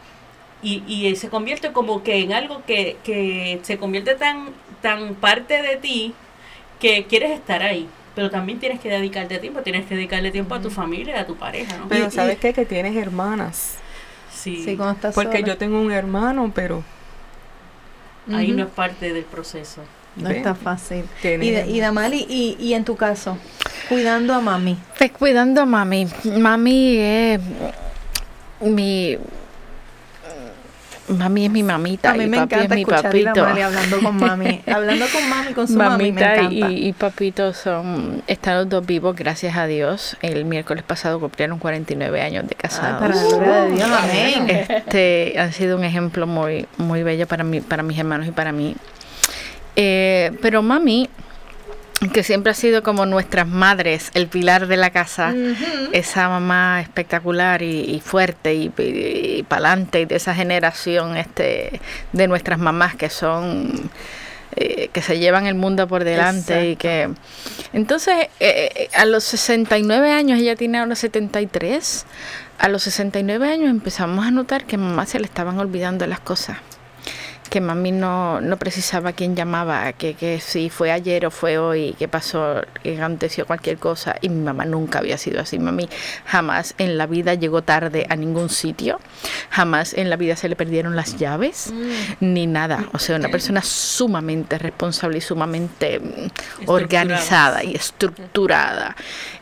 [0.64, 4.50] Y, y se convierte como que en algo que, que se convierte tan,
[4.82, 6.14] tan parte de ti
[6.80, 7.88] que quieres estar ahí.
[8.16, 11.26] Pero también tienes que dedicarte tiempo, tienes que dedicarle tiempo a tu familia y a
[11.26, 11.88] tu pareja, ¿no?
[11.88, 12.52] Pero ¿sabes qué?
[12.54, 13.76] Que tienes hermanas.
[14.34, 15.48] Sí, Sí, cuando estás Porque sola.
[15.48, 16.84] yo tengo un hermano, pero
[18.34, 18.58] ahí Ujú.
[18.58, 19.82] no es parte del proceso.
[20.18, 21.06] No está fácil.
[21.24, 23.38] Y, de- y Damali, y, y en tu caso,
[23.88, 24.78] cuidando a mami.
[24.98, 26.06] Pues cuidando a mami.
[26.38, 27.40] Mami es
[28.60, 29.18] mi.
[31.18, 33.46] Mami es mi mamita A mí me papi encanta es mi escuchar a papito.
[33.46, 34.62] Hablando con mami.
[34.74, 36.72] hablando con mami, con su mami, me Mamita encanta.
[36.72, 40.18] y, y papito son, están los dos vivos, gracias a Dios.
[40.22, 43.00] El miércoles pasado cumplieron 49 años de Ay, casados.
[43.02, 44.66] para la gloria de Dios, amén.
[44.70, 48.52] Este han sido un ejemplo muy, muy bello para mí, para mis hermanos y para
[48.52, 48.76] mí.
[49.76, 51.10] Eh, pero mami,
[52.10, 55.36] que siempre ha sido como nuestras madres, el pilar de la casa,
[55.92, 61.80] esa mamá espectacular y, y fuerte y, y, pa'lante y de esa generación este
[62.12, 63.92] de nuestras mamás que son
[64.56, 67.10] eh, que se llevan el mundo por delante y que...
[67.72, 72.06] Entonces, eh, eh, a los 69 años, ella tiene ahora 73,
[72.58, 76.20] a los 69 años empezamos a notar que a mamá se le estaban olvidando las
[76.20, 76.58] cosas
[77.52, 81.94] que mami no, no precisaba quién llamaba, que, que si fue ayer o fue hoy,
[82.00, 84.16] que pasó, que aconteció cualquier cosa.
[84.22, 85.60] Y mi mamá nunca había sido así.
[85.60, 85.90] Mami
[86.26, 89.02] jamás en la vida llegó tarde a ningún sitio,
[89.50, 91.74] jamás en la vida se le perdieron las llaves,
[92.22, 92.86] ni nada.
[92.94, 98.96] O sea, una persona sumamente responsable y sumamente mm, organizada y estructurada.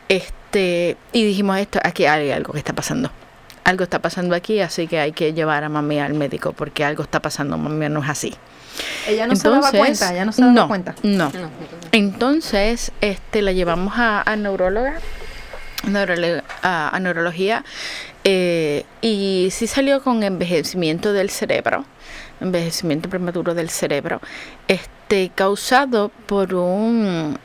[0.08, 3.12] Este, y dijimos esto, aquí hay algo que está pasando
[3.64, 7.02] algo está pasando aquí, así que hay que llevar a mami al médico porque algo
[7.02, 8.34] está pasando, mami no es así.
[9.06, 10.94] Ella no se daba cuenta, ella no se daba no, cuenta.
[11.02, 11.30] No.
[11.92, 15.00] Entonces, este, la llevamos a, a neuróloga,
[16.62, 17.64] a, a neurología,
[18.24, 21.84] eh, y sí salió con envejecimiento del cerebro,
[22.40, 24.20] envejecimiento prematuro del cerebro,
[24.68, 27.38] este, causado por un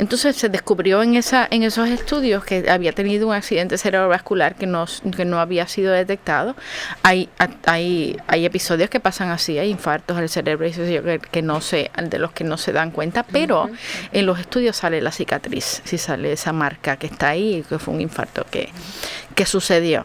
[0.00, 4.66] entonces se descubrió en esa en esos estudios que había tenido un accidente cerebrovascular que
[4.66, 4.86] no,
[5.16, 6.56] que no había sido detectado.
[7.02, 7.28] Hay,
[7.66, 11.60] hay, hay episodios que pasan así, hay infartos al cerebro y eso que, que no
[11.60, 13.68] se, de los que no se dan cuenta, pero
[14.12, 17.94] en los estudios sale la cicatriz, si sale esa marca que está ahí, que fue
[17.94, 18.70] un infarto que,
[19.34, 20.04] que sucedió.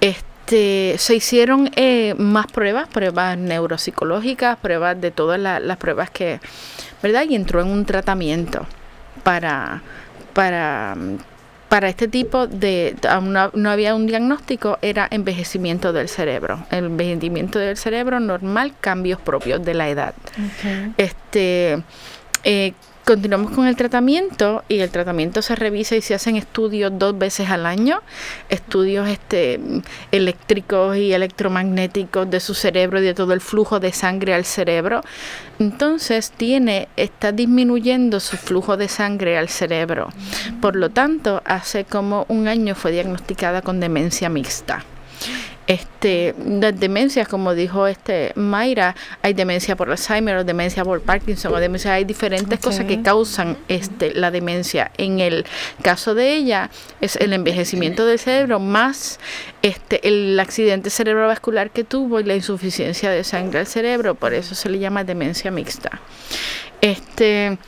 [0.00, 6.40] Este, se hicieron eh, más pruebas, pruebas neuropsicológicas, pruebas de todas la- las pruebas que,
[7.02, 7.24] ¿verdad?
[7.28, 8.66] Y entró en un tratamiento
[9.22, 9.82] para,
[10.32, 10.96] para,
[11.68, 16.66] para este tipo de, aún no, no había un diagnóstico, era envejecimiento del cerebro.
[16.70, 20.14] El envejecimiento del cerebro normal, cambios propios de la edad.
[20.96, 21.82] Este,
[22.44, 22.72] eh,
[23.08, 27.48] continuamos con el tratamiento y el tratamiento se revisa y se hacen estudios dos veces
[27.48, 28.02] al año,
[28.50, 29.58] estudios este,
[30.12, 35.00] eléctricos y electromagnéticos de su cerebro y de todo el flujo de sangre al cerebro.
[35.58, 40.10] Entonces tiene, está disminuyendo su flujo de sangre al cerebro.
[40.60, 44.84] Por lo tanto, hace como un año fue diagnosticada con demencia mixta.
[45.68, 51.52] Este, las demencias, como dijo este Mayra, hay demencia por Alzheimer o demencia por Parkinson
[51.52, 54.90] o demencia, hay diferentes cosas que causan este, la demencia.
[54.96, 55.44] En el
[55.82, 56.70] caso de ella
[57.02, 59.20] es el envejecimiento del cerebro más
[59.60, 64.54] este, el accidente cerebrovascular que tuvo y la insuficiencia de sangre al cerebro, por eso
[64.54, 66.00] se le llama demencia mixta.
[66.80, 67.58] Este,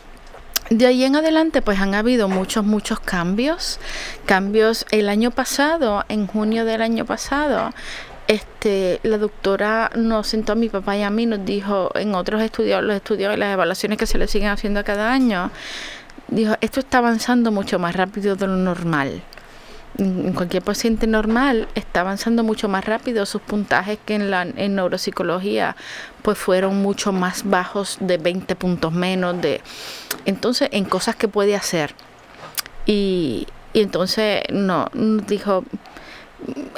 [0.71, 3.81] de ahí en adelante, pues han habido muchos, muchos cambios.
[4.25, 7.73] Cambios el año pasado, en junio del año pasado,
[8.29, 12.41] este, la doctora nos sentó a mi papá y a mí, nos dijo en otros
[12.41, 15.51] estudios, los estudios y las evaluaciones que se le siguen haciendo cada año,
[16.29, 19.23] dijo, esto está avanzando mucho más rápido de lo normal.
[19.99, 24.75] En cualquier paciente normal está avanzando mucho más rápido, sus puntajes que en la en
[24.77, 25.77] neuropsicología
[26.23, 29.61] pues fueron mucho más bajos de 20 puntos menos de
[30.25, 31.95] entonces en cosas que puede hacer.
[32.87, 35.65] Y, y entonces no dijo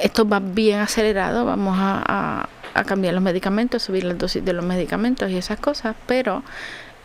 [0.01, 4.55] esto va bien acelerado, vamos a, a- a cambiar los medicamentos, subir la dosis de
[4.55, 6.43] los medicamentos y esas cosas, pero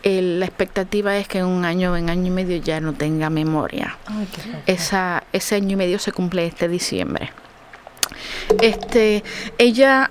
[0.04, 3.30] la expectativa es que en un año o en año y medio ya no tenga
[3.30, 3.96] memoria.
[4.66, 7.32] Esa, ese año y medio se cumple este diciembre.
[8.60, 9.24] Este,
[9.58, 10.10] ella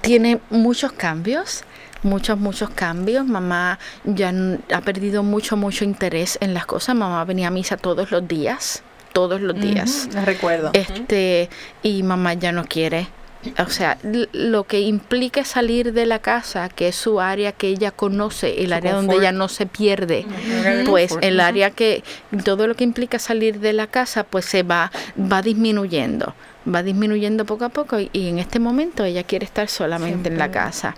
[0.00, 1.64] tiene muchos cambios,
[2.02, 3.24] muchos, muchos cambios.
[3.24, 4.32] Mamá ya
[4.74, 6.94] ha perdido mucho, mucho interés en las cosas.
[6.94, 10.08] Mamá venía a misa todos los días, todos los días.
[10.10, 10.70] Ujú, recuerdo.
[10.72, 11.48] Este,
[11.82, 13.08] y mamá ya no quiere.
[13.58, 17.90] O sea, lo que implica salir de la casa, que es su área que ella
[17.90, 20.26] conoce, el área donde ella no se pierde,
[20.86, 22.04] pues el área que,
[22.44, 26.34] todo lo que implica salir de la casa, pues se va, va disminuyendo,
[26.72, 30.38] va disminuyendo poco a poco y, y en este momento ella quiere estar solamente en
[30.38, 30.94] la casa.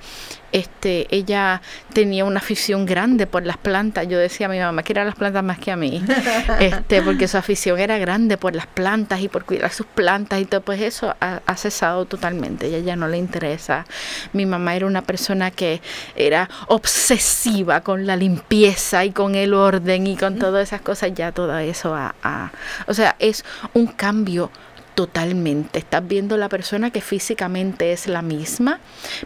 [0.52, 1.62] Este, ella
[1.92, 4.06] tenía una afición grande por las plantas.
[4.06, 6.04] Yo decía a mi mamá que era las plantas más que a mí,
[6.60, 10.44] este, porque su afición era grande por las plantas y por cuidar sus plantas y
[10.44, 10.60] todo.
[10.60, 12.66] Pues eso ha, ha cesado totalmente.
[12.66, 13.84] Ella ya no le interesa.
[14.32, 15.80] Mi mamá era una persona que
[16.14, 21.12] era obsesiva con la limpieza y con el orden y con todas esas cosas.
[21.14, 22.52] Ya todo eso ha, ha-
[22.86, 24.52] o sea, es un cambio
[24.94, 25.78] totalmente.
[25.78, 28.80] Estás viendo la persona que físicamente es la misma,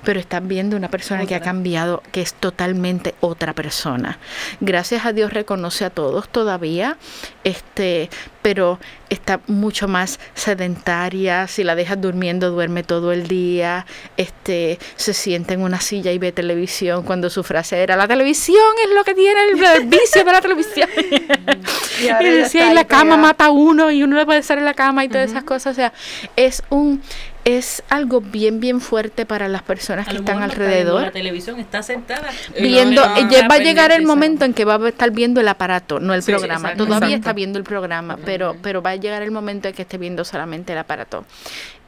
[0.05, 4.19] pero estás viendo una persona que ha cambiado, que es totalmente otra persona.
[4.61, 6.97] Gracias a Dios reconoce a todos todavía,
[7.45, 8.11] este,
[8.49, 8.79] pero
[9.11, 11.47] está mucho más sedentaria.
[11.49, 13.85] Si la dejas durmiendo, duerme todo el día.
[14.17, 17.03] Este, se sienta en una silla y ve televisión.
[17.03, 20.89] Cuando su frase era la televisión es lo que tiene el, vicio de la televisión.
[22.03, 23.23] Y ahora y ella decía, y la cama pegada.
[23.23, 25.73] mata a uno y uno no puede estar en la cama y todas esas cosas.
[25.73, 25.93] O sea,
[26.35, 27.03] es un
[27.57, 31.01] es algo bien, bien fuerte para las personas que están alrededor.
[31.01, 32.29] La televisión está sentada.
[32.61, 35.41] viendo, no, no, ella va a llegar el momento en que va a estar viendo
[35.41, 36.69] el aparato, no el Sí, programa.
[36.69, 37.21] exacto, Todavía exacto.
[37.31, 40.27] está viendo el programa, pero, pero va a llegar el momento en que esté viendo
[40.27, 41.25] solamente el aparato.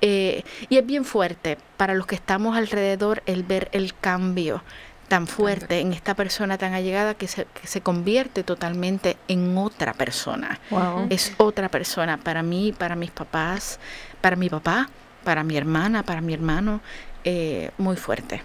[0.00, 4.62] Eh, y es bien fuerte para los que estamos alrededor el ver el cambio
[5.08, 9.92] tan fuerte en esta persona tan allegada que se, que se convierte totalmente en otra
[9.92, 10.58] persona.
[10.70, 11.08] Wow.
[11.10, 13.78] Es otra persona para mí, para mis papás,
[14.22, 14.88] para mi papá,
[15.24, 16.80] para mi hermana, para mi hermano,
[17.24, 18.42] eh, muy fuerte.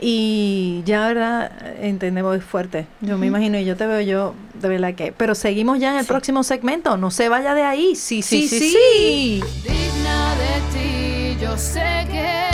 [0.00, 1.52] Y ya, ¿verdad?
[1.80, 2.86] Entendemos es fuerte.
[3.00, 5.12] Yo me imagino y yo te veo yo, de verdad que.
[5.12, 6.96] Pero seguimos ya en el próximo segmento.
[6.96, 7.94] No se vaya de ahí.
[7.94, 8.48] Sí, sí, sí.
[8.48, 8.72] Sí, sí.
[8.72, 12.51] sí, digna de ti, yo sé que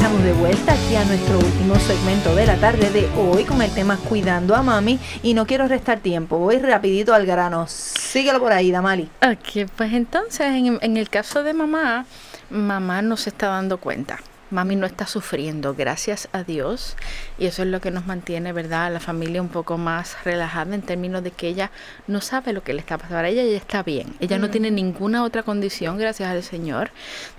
[0.00, 3.70] estamos de vuelta aquí a nuestro último segmento de la tarde de hoy con el
[3.70, 4.98] tema Cuidando a Mami.
[5.22, 7.66] Y no quiero restar tiempo, voy rapidito al grano.
[7.68, 9.10] Síguelo por ahí, Damali.
[9.20, 12.06] Ok, pues entonces en, en el caso de mamá,
[12.48, 14.18] mamá no se está dando cuenta.
[14.50, 16.96] Mami no está sufriendo, gracias a Dios.
[17.38, 18.86] Y eso es lo que nos mantiene, ¿verdad?
[18.86, 21.70] A la familia un poco más relajada en términos de que ella
[22.06, 23.16] no sabe lo que le está pasando.
[23.16, 24.14] Para ella ella está bien.
[24.20, 26.90] Ella no tiene ninguna otra condición, gracias al Señor.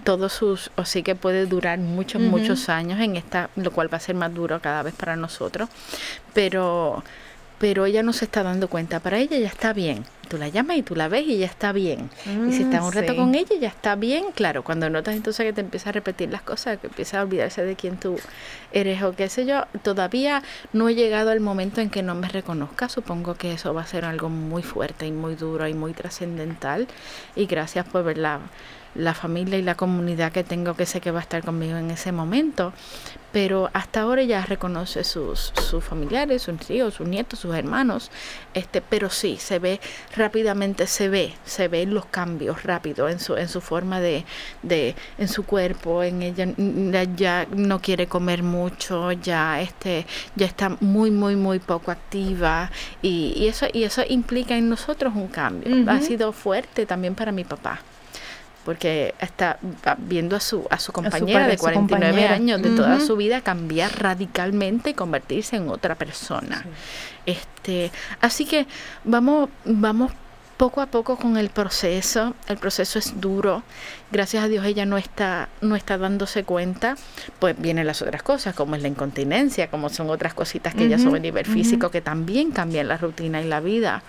[0.03, 4.01] Todos sus, así que puede durar muchos, muchos años en esta, lo cual va a
[4.01, 5.69] ser más duro cada vez para nosotros.
[6.33, 7.03] Pero
[7.61, 8.99] pero ella no se está dando cuenta.
[9.01, 10.03] Para ella ya está bien.
[10.27, 12.09] Tú la llamas y tú la ves y ya está bien.
[12.25, 13.19] y si estás un rato sí.
[13.19, 14.31] con ella, ya está bien.
[14.33, 17.63] Claro, cuando notas entonces que te empieza a repetir las cosas, que empieza a olvidarse
[17.63, 18.17] de quién tú
[18.71, 20.41] eres o qué sé yo, todavía
[20.73, 22.89] no he llegado al momento en que no me reconozca.
[22.89, 26.87] Supongo que eso va a ser algo muy fuerte y muy duro y muy trascendental.
[27.35, 28.39] Y gracias por ver la,
[28.95, 31.91] la familia y la comunidad que tengo que sé que va a estar conmigo en
[31.91, 32.73] ese momento.
[33.31, 38.11] Pero hasta ahora ella reconoce sus, sus familiares, sus tíos, sus nietos, sus hermanos.
[38.53, 39.79] Este, pero sí, se ve
[40.15, 44.25] rápidamente, se ve, se ven los cambios rápido en su, en su forma de,
[44.63, 46.45] de, en su cuerpo, en ella
[46.91, 50.05] ya- ya no quiere comer mucho, ya este,
[50.35, 52.69] ya está muy, muy, muy poco activa.
[53.01, 55.73] Y, y eso, y eso implica en nosotros un cambio.
[55.89, 57.79] Ha sido fuerte también para mi papá
[58.63, 59.57] porque está
[59.97, 62.35] viendo a su a su compañera de su 49 compañera.
[62.35, 66.65] años de toda su vida cambiar radicalmente y convertirse en otra persona.
[67.25, 68.67] Este, así que
[69.03, 70.11] vamos vamos
[70.61, 72.35] poco a poco con el proceso.
[72.47, 73.63] El proceso es duro.
[74.11, 76.97] Gracias a Dios ella no está no está dándose cuenta.
[77.39, 80.99] Pues vienen las otras cosas, como es la incontinencia, como son otras cositas que ya
[80.99, 84.03] son a nivel físico que también cambian la rutina y la vida.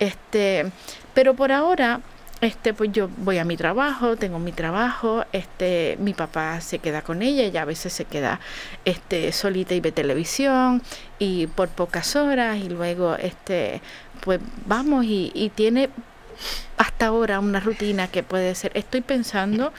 [0.00, 0.66] Este,
[1.14, 2.00] pero por ahora
[2.40, 7.02] este pues yo voy a mi trabajo tengo mi trabajo este mi papá se queda
[7.02, 8.40] con ella ella a veces se queda
[8.84, 10.82] este solita y ve televisión
[11.18, 13.80] y por pocas horas y luego este
[14.20, 15.90] pues vamos y, y tiene
[16.76, 19.72] hasta ahora una rutina que puede ser estoy pensando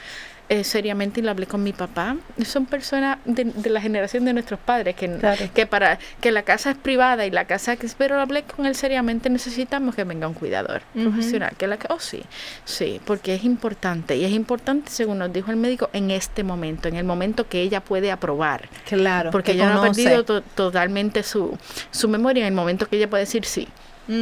[0.50, 2.16] eh, seriamente y lo hablé con mi papá
[2.46, 5.46] son personas de, de la generación de nuestros padres que, Claro.
[5.54, 8.76] que para que la casa es privada y la casa que pero hablé con él
[8.76, 12.22] seriamente necesitamos que venga un cuidador profesional que la oh sí
[12.64, 16.88] sí porque es importante y es importante según nos dijo el médico en este momento
[16.88, 19.32] en el momento que ella puede aprobar Claro.
[19.32, 21.58] porque que ella no ha perdido to- totalmente su,
[21.91, 23.68] su memoria en el momento que ella puede decir sí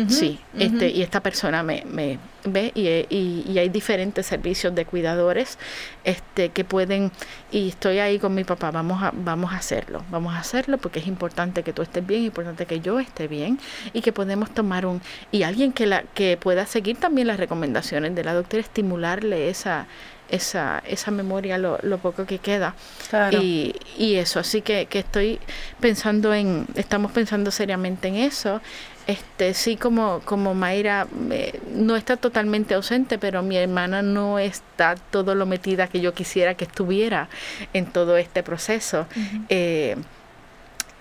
[0.08, 4.86] Sí, este, y esta persona me, me ve y, y, y hay diferentes servicios de
[4.86, 5.58] cuidadores
[6.06, 7.12] este, que pueden,
[7.52, 11.00] y estoy ahí con mi papá, vamos a, vamos a hacerlo, vamos a hacerlo porque
[11.00, 13.60] es importante que tú estés bien, es importante que yo esté bien
[13.92, 18.16] y que podemos tomar un, y alguien que, la, que pueda seguir también las recomendaciones
[18.16, 19.88] de la doctora, estimularle esa,
[20.34, 22.76] esa, esa memoria, lo, lo poco que queda.
[23.10, 23.40] Claro.
[23.42, 25.40] Y, y eso, así que, que estoy
[25.80, 28.62] pensando en, estamos pensando seriamente en eso.
[29.06, 34.96] Este, sí, como, como Mayra eh, no está totalmente ausente, pero mi hermana no está
[34.96, 37.28] todo lo metida que yo quisiera que estuviera
[37.74, 39.06] en todo este proceso.
[39.50, 39.98] Eh,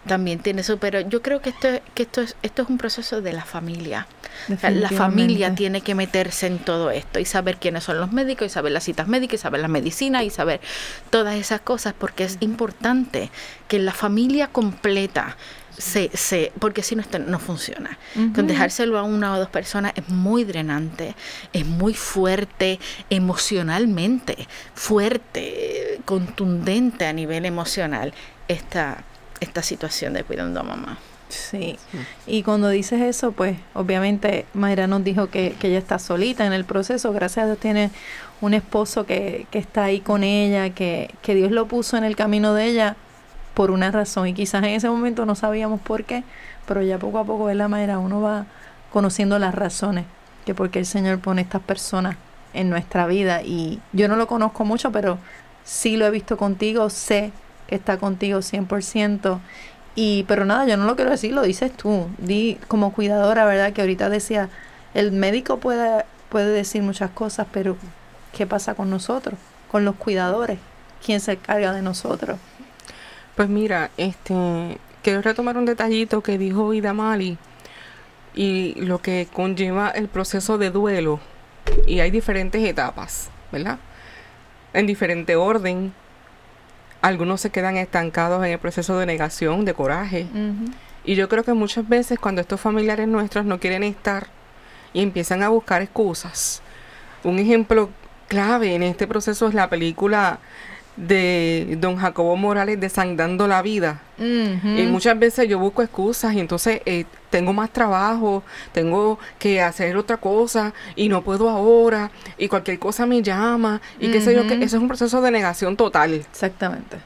[0.07, 3.23] también tiene eso, pero yo creo que esto, que esto, es, esto es un proceso
[3.23, 4.07] de la familia.
[4.53, 8.13] O sea, la familia tiene que meterse en todo esto y saber quiénes son los
[8.13, 10.61] médicos y saber las citas médicas y saber la medicina y saber
[11.11, 13.31] todas esas cosas porque es importante
[13.69, 15.37] que la familia completa
[15.79, 17.99] se, se porque si no esto no funciona.
[18.35, 21.15] Con dejárselo a una o dos personas es muy drenante,
[21.53, 22.79] es muy fuerte
[23.11, 28.13] emocionalmente, fuerte, contundente a nivel emocional
[28.49, 29.05] esta,
[29.43, 30.99] esta situación de cuidando a mamá.
[31.29, 31.79] Sí.
[32.27, 36.53] Y cuando dices eso, pues obviamente Mayra nos dijo que, que ella está solita en
[36.53, 37.13] el proceso.
[37.13, 37.91] Gracias a Dios tiene
[38.41, 42.17] un esposo que, que está ahí con ella, que, que Dios lo puso en el
[42.17, 42.97] camino de ella
[43.55, 44.29] por una razón.
[44.29, 46.23] Y quizás en ese momento no sabíamos por qué,
[46.67, 47.99] pero ya poco a poco, ¿verdad, Mayra?
[47.99, 48.47] Uno va
[48.93, 50.05] conociendo las razones
[50.45, 52.17] que por qué el Señor pone estas personas
[52.53, 53.43] en nuestra vida.
[53.43, 55.19] Y yo no lo conozco mucho, pero
[55.65, 57.33] sí lo he visto contigo, sé
[57.75, 59.41] está contigo 100%.
[59.95, 62.09] Y, pero nada, yo no lo quiero decir, lo dices tú.
[62.19, 63.73] Di como cuidadora, ¿verdad?
[63.73, 64.49] Que ahorita decía,
[64.95, 67.77] el médico puede, puede decir muchas cosas, pero
[68.33, 69.39] ¿qué pasa con nosotros?
[69.71, 70.59] Con los cuidadores.
[71.05, 72.39] ¿Quién se carga de nosotros?
[73.37, 77.39] Pues mira, este, quiero retomar un detallito que dijo Ida Mali
[78.35, 81.21] y lo que conlleva el proceso de duelo.
[81.87, 83.79] Y hay diferentes etapas, ¿verdad?
[84.73, 85.93] En diferente orden.
[87.03, 90.27] Algunos se quedan estancados en el proceso de negación, de coraje.
[91.05, 94.29] Y yo creo que muchas veces cuando estos familiares nuestros no quieren estar
[94.93, 96.63] y empiezan a buscar excusas.
[97.25, 97.91] Un ejemplo
[98.29, 100.39] clave en este proceso es la película
[100.97, 104.03] de don Jacobo Morales Desangrando la Vida.
[104.19, 109.97] Y muchas veces yo busco excusas y entonces eh, tengo más trabajo, tengo que hacer
[109.97, 114.47] otra cosa y no puedo ahora y cualquier cosa me llama y qué sé yo,
[114.47, 116.15] que eso es un proceso de negación total.
[116.15, 116.99] Exactamente.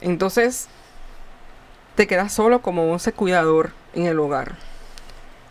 [0.00, 0.68] Entonces,
[1.96, 4.54] te quedas solo como un ser cuidador en el hogar.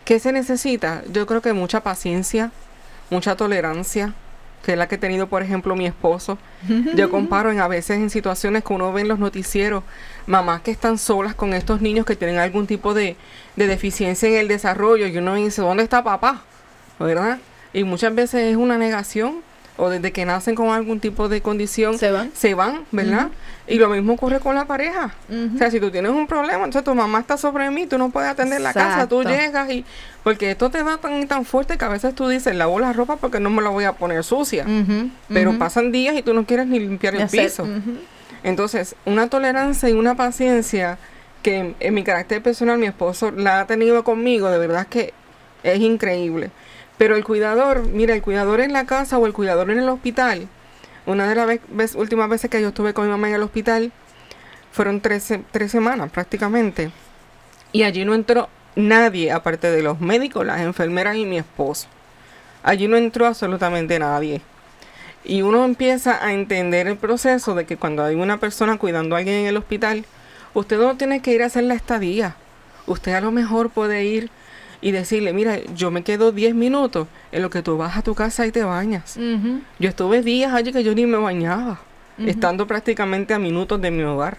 [0.06, 1.02] ¿Qué se necesita?
[1.12, 2.52] Yo creo que mucha paciencia,
[3.10, 4.14] mucha tolerancia,
[4.66, 6.38] que es la que he tenido, por ejemplo, mi esposo.
[6.96, 9.84] Yo comparo en a veces en situaciones que uno ve en los noticieros,
[10.26, 13.14] mamás que están solas con estos niños que tienen algún tipo de,
[13.54, 16.42] de deficiencia en el desarrollo y uno dice, ¿dónde está papá?
[16.98, 17.38] ¿Verdad?
[17.72, 19.36] Y muchas veces es una negación
[19.78, 22.30] o desde que nacen con algún tipo de condición Se van.
[22.34, 23.28] se van, ¿verdad?
[23.66, 25.14] Y lo mismo ocurre con la pareja.
[25.54, 28.10] O sea, si tú tienes un problema, entonces tu mamá está sobre mí, tú no
[28.10, 29.84] puedes atender la casa, tú llegas y...
[30.22, 32.92] Porque esto te da tan y tan fuerte que a veces tú dices, lavo la
[32.92, 34.64] ropa porque no me la voy a poner sucia.
[35.28, 37.66] Pero pasan días y tú no quieres ni limpiar el piso.
[38.42, 40.98] Entonces, una tolerancia y una paciencia
[41.42, 45.12] que en, en mi carácter personal mi esposo la ha tenido conmigo, de verdad que
[45.62, 46.50] es increíble.
[46.98, 50.48] Pero el cuidador, mira, el cuidador en la casa o el cuidador en el hospital,
[51.04, 53.92] una de las últimas veces que yo estuve con mi mamá en el hospital,
[54.72, 56.90] fueron tres, tres semanas prácticamente.
[57.72, 61.88] Y allí no entró nadie, aparte de los médicos, las enfermeras y mi esposo.
[62.62, 64.40] Allí no entró absolutamente nadie.
[65.24, 69.18] Y uno empieza a entender el proceso de que cuando hay una persona cuidando a
[69.18, 70.04] alguien en el hospital,
[70.54, 72.36] usted no tiene que ir a hacer la estadía.
[72.86, 74.30] Usted a lo mejor puede ir
[74.80, 78.14] y decirle, mira, yo me quedo 10 minutos en lo que tú vas a tu
[78.14, 79.16] casa y te bañas.
[79.78, 81.80] Yo estuve días allí que yo ni me bañaba,
[82.18, 84.38] estando prácticamente a minutos de mi hogar.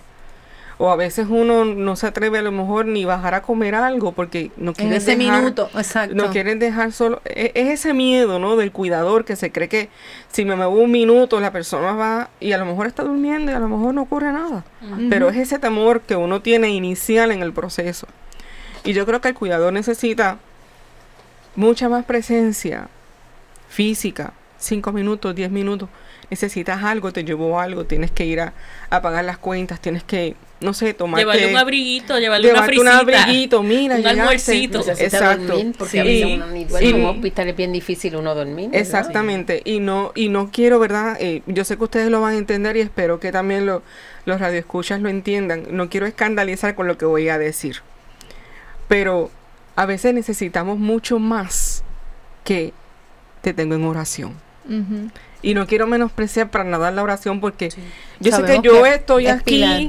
[0.79, 4.11] O a veces uno no se atreve a lo mejor ni bajar a comer algo
[4.11, 6.13] porque no En quiere ese dejar- minuto, exacto.
[6.13, 7.19] no quieren dejar solo.
[7.25, 8.55] e- Es ese miedo, ¿no?
[8.57, 9.89] Del cuidador que se cree que
[10.31, 13.55] si me muevo un minuto la persona va y a lo mejor está durmiendo y
[13.55, 14.65] a lo mejor no ocurre nada.
[15.09, 18.05] Pero es ese temor que uno tiene inicial en el proceso.
[18.87, 20.37] Y yo creo que el cuidador necesita
[21.55, 22.87] mucha más presencia
[23.69, 24.33] física.
[24.59, 25.89] Cinco minutos, diez minutos.
[26.29, 28.53] Necesitas algo, te llevó algo, tienes que ir a,
[28.89, 32.79] a pagar las cuentas, tienes que, no sé, tomar Llevarle un abriguito, llevarle una llevarte
[32.79, 33.21] un frisita.
[33.23, 34.19] abriguito, mira, un llegaste.
[34.21, 34.79] almuercito.
[34.79, 35.45] Exacto.
[35.47, 36.79] dormir, porque a veces uno.
[36.79, 36.93] Sí.
[36.93, 38.69] Un hospital es bien difícil uno dormir.
[38.73, 41.17] Exactamente, y no y no quiero, ¿verdad?
[41.21, 43.83] Eh, yo sé que ustedes lo van a entender y espero que también lo,
[44.25, 45.63] los radioescuchas lo entiendan.
[45.71, 47.77] No quiero escandalizar con lo que voy a decir,
[48.87, 49.29] pero
[49.75, 51.83] a veces necesitamos mucho más
[52.43, 52.73] que
[53.41, 54.33] te tengo en oración.
[55.41, 57.69] Y no quiero menospreciar para nada la oración porque
[58.19, 59.81] yo sé que yo que estoy es aquí pilar.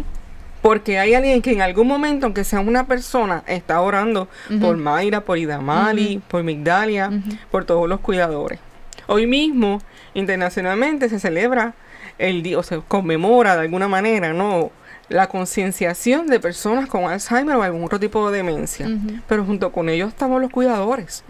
[0.62, 4.28] porque hay alguien que en algún momento, aunque sea una persona, está orando
[4.60, 7.10] por Mayra, por Idamali, por Migdalia,
[7.50, 8.60] por todos los cuidadores.
[9.06, 9.80] Hoy mismo,
[10.14, 11.74] internacionalmente, se celebra
[12.18, 14.70] el día, o se conmemora de alguna manera, ¿no?
[15.08, 18.86] La concienciación de personas con Alzheimer o algún otro tipo de demencia.
[19.26, 21.24] Pero junto con ellos estamos los cuidadores.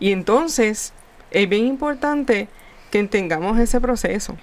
[0.00, 0.92] Y entonces
[1.30, 2.48] es bien importante
[2.90, 4.36] que tengamos ese proceso.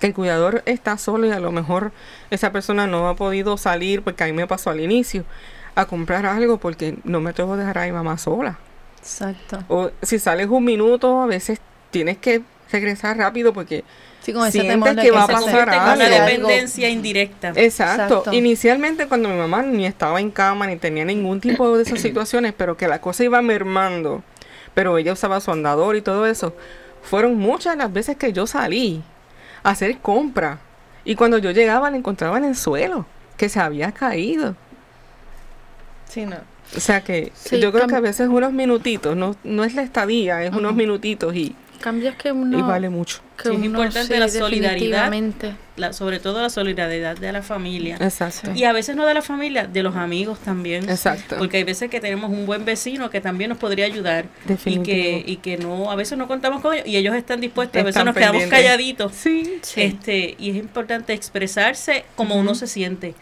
[0.00, 1.92] que el cuidador está solo y a lo mejor
[2.30, 5.24] esa persona no ha podido salir, porque a mí me pasó al inicio,
[5.74, 8.58] a comprar algo porque no me tengo que dejar a mi mamá sola.
[8.98, 9.62] Exacto.
[9.68, 11.60] O si sales un minuto, a veces
[11.90, 12.42] tienes que
[12.72, 13.84] regresar rápido porque
[14.22, 16.04] Sí, con ese sientes temor de que va a pasar en una algo.
[16.04, 17.48] dependencia indirecta.
[17.56, 18.18] Exacto.
[18.18, 18.32] Exacto.
[18.32, 22.52] Inicialmente cuando mi mamá ni estaba en cama ni tenía ningún tipo de esas situaciones,
[22.56, 24.22] pero que la cosa iba mermando,
[24.74, 26.54] pero ella usaba su andador y todo eso,
[27.02, 29.02] fueron muchas las veces que yo salí
[29.62, 30.58] a hacer compra
[31.04, 33.06] y cuando yo llegaba la encontraba en el suelo,
[33.36, 34.54] que se había caído.
[36.08, 36.36] Sí, no.
[36.76, 39.82] O sea que Sí, yo creo que a veces unos minutitos, no, no es la
[39.82, 42.66] estadía, es unos minutitos y, Cambios que y uno...
[42.66, 43.20] vale mucho.
[43.36, 45.10] que Sí, es importante sí, la solidaridad.
[45.76, 47.96] La- sobre todo la solidaridad de la familia.
[48.00, 48.52] Exacto.
[48.54, 50.88] Y a veces no de la familia, de los amigos también.
[50.90, 51.36] Exacto.
[51.38, 54.26] Porque hay veces que tenemos un buen vecino que también nos podría ayudar
[54.66, 57.80] y que, y que no, a veces no contamos con ellos y ellos están dispuestos,
[57.80, 58.58] a veces Están nos quedamos pendientes.
[58.68, 59.12] calladitos.
[59.14, 59.58] Sí.
[59.62, 59.80] Sí.
[59.82, 63.14] Este, y es importante expresarse como uno se siente,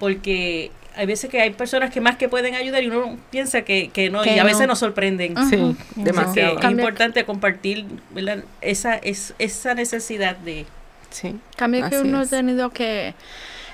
[0.00, 3.90] porque hay veces que hay personas que más que pueden ayudar y uno piensa que,
[3.90, 4.68] que no, Que y a veces no.
[4.68, 5.34] nos sorprenden.
[5.48, 6.58] Sí, demasiado.
[6.58, 8.44] es importante compartir ¿verdad?
[8.60, 10.66] esa, es, esa necesidad de...
[11.10, 11.38] Sí.
[11.56, 12.32] Cambio que uno es.
[12.32, 13.14] ha tenido que,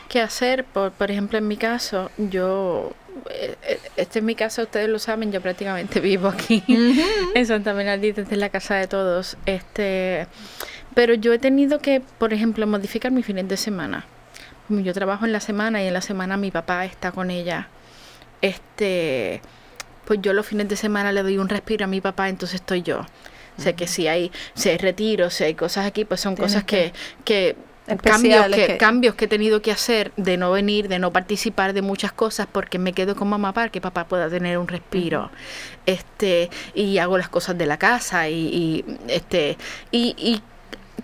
[0.09, 2.93] que hacer, por, por ejemplo, en mi caso, yo,
[3.31, 6.63] eh, eh, este es mi caso, ustedes lo saben, yo prácticamente vivo aquí
[7.35, 10.27] en Santa Bernardita, esta es la casa de todos, este,
[10.95, 14.05] pero yo he tenido que, por ejemplo, modificar mis fines de semana.
[14.81, 17.69] Yo trabajo en la semana y en la semana mi papá está con ella.
[18.41, 19.41] Este,
[20.05, 22.83] pues yo los fines de semana le doy un respiro a mi papá, entonces estoy
[22.83, 23.01] yo.
[23.59, 26.53] O sea que si hay, si hay retiros, si hay cosas aquí, pues son Tienes
[26.53, 26.93] cosas que,
[27.25, 27.57] que
[27.97, 31.73] cambios que, que- cambios que he tenido que hacer de no venir, de no participar
[31.75, 35.31] de muchas cosas porque me quedo con mamá para que papá pueda tener un respiro.
[35.85, 39.59] Este, y hago las cosas de la casa y, y, este
[39.91, 40.41] y, y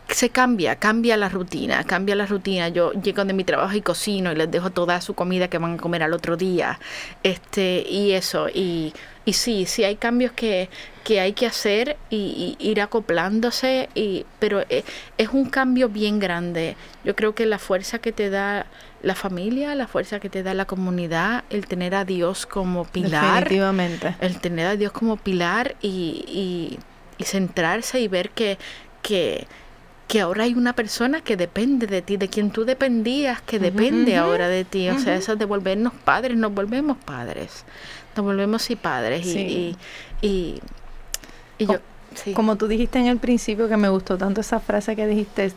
[0.08, 2.68] se cambia, cambia la rutina, cambia la rutina.
[2.68, 5.74] Yo llego de mi trabajo y cocino y les dejo toda su comida que van
[5.74, 6.78] a comer al otro día.
[7.22, 8.94] Este, y eso, y,
[9.24, 10.70] y sí, sí hay cambios que,
[11.04, 14.82] que hay que hacer y, y ir acoplándose, y, pero eh,
[15.18, 16.76] es un cambio bien grande.
[17.04, 18.66] Yo creo que la fuerza que te da
[19.02, 23.44] la familia, la fuerza que te da la comunidad, el tener a Dios como pilar,
[23.44, 24.16] Definitivamente.
[24.20, 26.78] el tener a Dios como pilar y, y,
[27.18, 28.58] y centrarse y ver que,
[29.02, 29.46] que,
[30.08, 34.16] que ahora hay una persona que depende de ti, de quien tú dependías, que depende
[34.16, 34.88] ahora de ti.
[34.88, 37.64] O sea, eso de volvernos padres, nos volvemos padres.
[38.16, 39.26] Nos volvemos sí padres.
[39.26, 39.76] y- Sí.
[40.22, 40.60] Y, y,
[41.58, 41.78] y yo,
[42.14, 42.32] sí.
[42.32, 45.52] Como tú dijiste en el principio, que me gustó tanto esa frase que dijiste,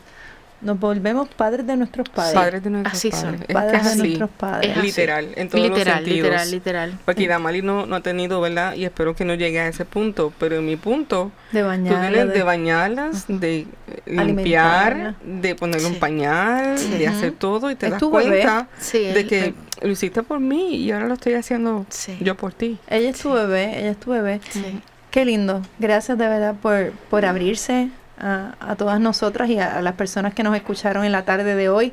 [0.62, 2.34] nos volvemos padres de nuestros padres.
[2.34, 3.22] Padres de nuestros Así son.
[3.22, 3.40] padres.
[3.42, 3.98] Es que Padres es de así.
[4.00, 4.76] nuestros padres.
[4.76, 4.82] Es.
[4.82, 6.24] Literal, en todos los literal, sentidos.
[6.28, 6.98] literal, literal.
[7.04, 8.74] Porque Damali no, no ha tenido, ¿verdad?
[8.74, 10.32] Y espero que no llegue a ese punto.
[10.38, 12.10] Pero en mi punto, De tú bañar.
[12.12, 13.66] tienes de bañarlas, de
[14.06, 15.98] limpiar, de ponerle un Sí.
[15.98, 19.88] pañal, de hacer todo y te Es das cuenta Sí, de el- que el- lo
[19.90, 22.16] hiciste por mí y ahora lo estoy haciendo Sí.
[22.20, 22.78] yo por ti.
[22.88, 24.40] Ella es tu bebé, ella es tu bebé.
[24.50, 24.80] sí.
[25.10, 25.60] Qué lindo.
[25.78, 30.42] Gracias de verdad por, por abrirse a, a todas nosotras y a, las personas que
[30.42, 31.92] nos escucharon en la tarde de hoy.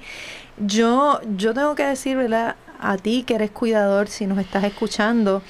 [0.58, 2.56] Yo, yo tengo que decir, ¿verdad?
[2.80, 5.42] A ti que eres cuidador, si nos estás escuchando,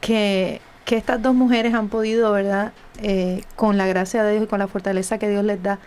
[0.00, 2.72] que, que estas dos mujeres han podido, ¿verdad?
[3.02, 5.78] Eh, con la gracia de Dios y con la fortaleza que Dios les da,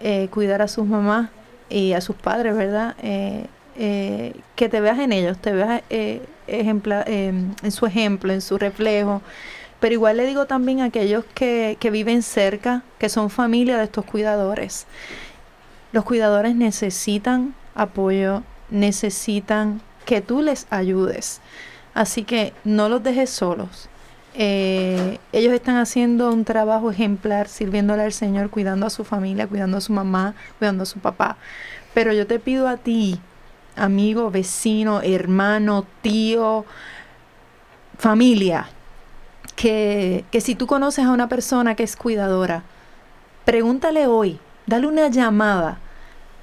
[0.00, 1.30] eh, cuidar a sus mamás
[1.70, 2.94] y a sus padres, ¿verdad?
[3.02, 3.46] Eh,
[3.76, 7.32] eh, que te veas en ellos, te veas eh, ejempla- eh,
[7.62, 9.22] en su ejemplo, en su reflejo.
[9.80, 13.84] Pero igual le digo también a aquellos que, que viven cerca, que son familia de
[13.84, 14.86] estos cuidadores.
[15.92, 21.40] Los cuidadores necesitan apoyo, necesitan que tú les ayudes.
[21.94, 23.88] Así que no los dejes solos.
[24.34, 29.78] Eh, ellos están haciendo un trabajo ejemplar, sirviéndole al Señor, cuidando a su familia, cuidando
[29.78, 31.36] a su mamá, cuidando a su papá.
[31.94, 33.20] Pero yo te pido a ti,
[33.74, 36.64] amigo, vecino, hermano, tío,
[37.98, 38.68] familia,
[39.58, 42.62] que, que si tú conoces a una persona que es cuidadora,
[43.44, 45.80] pregúntale hoy, dale una llamada.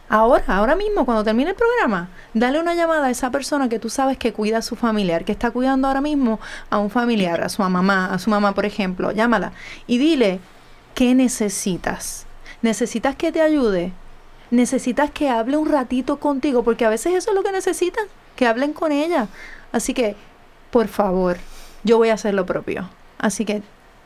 [0.10, 3.90] Ahora, ahora mismo, cuando termine el programa, dale una llamada a esa persona que tú
[3.90, 7.48] sabes que cuida a su familiar, que está cuidando ahora mismo a un familiar, a
[7.48, 9.14] su mamá, a su mamá, por ejemplo.
[9.14, 9.54] Llámala
[9.88, 10.42] y dile,
[10.94, 12.26] ¿qué necesitas?
[12.62, 13.94] ¿Necesitas que te ayude?
[14.52, 16.64] ¿Necesitas que hable un ratito contigo?
[16.64, 19.30] Porque a veces eso es lo que necesitan, que hablen con ella.
[19.72, 20.18] Así que,
[20.70, 21.38] por favor,
[21.86, 22.90] yo voy a hacer lo propio.
[23.18, 23.62] Así que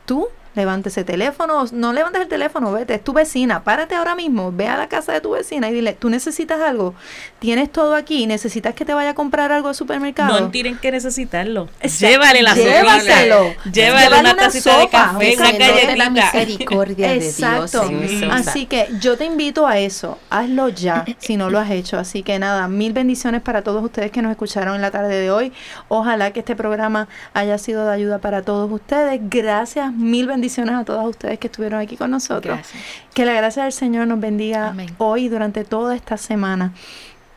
[0.06, 4.50] tú levante ese teléfono, no levantes el teléfono, vete, es tu vecina, párate ahora mismo,
[4.52, 6.94] ve a la casa de tu vecina y dile, tú necesitas algo,
[7.38, 10.40] tienes todo aquí, necesitas que te vaya a comprar algo al supermercado.
[10.40, 11.68] No tienen que necesitarlo.
[11.80, 12.06] Exacto.
[12.08, 13.54] Llévale la Llévaselo.
[13.64, 16.32] Llévale Llévale una una tacita de sopa, café, un una secreto de la galletita.
[16.32, 17.88] misericordia de Exacto.
[17.88, 17.92] Dios.
[17.92, 20.18] nuestra- Así que yo te invito a eso.
[20.30, 21.96] Hazlo ya si no lo has hecho.
[21.96, 25.30] Así que nada, mil bendiciones para todos ustedes que nos escucharon en la tarde de
[25.30, 25.52] hoy.
[25.88, 29.20] Ojalá que este programa haya sido de ayuda para todos ustedes.
[29.30, 30.39] Gracias, mil bendiciones
[30.78, 32.56] a todas ustedes que estuvieron aquí con nosotros.
[32.56, 32.82] Gracias.
[33.14, 34.94] Que la gracia del Señor nos bendiga Amén.
[34.98, 36.72] hoy durante toda esta semana.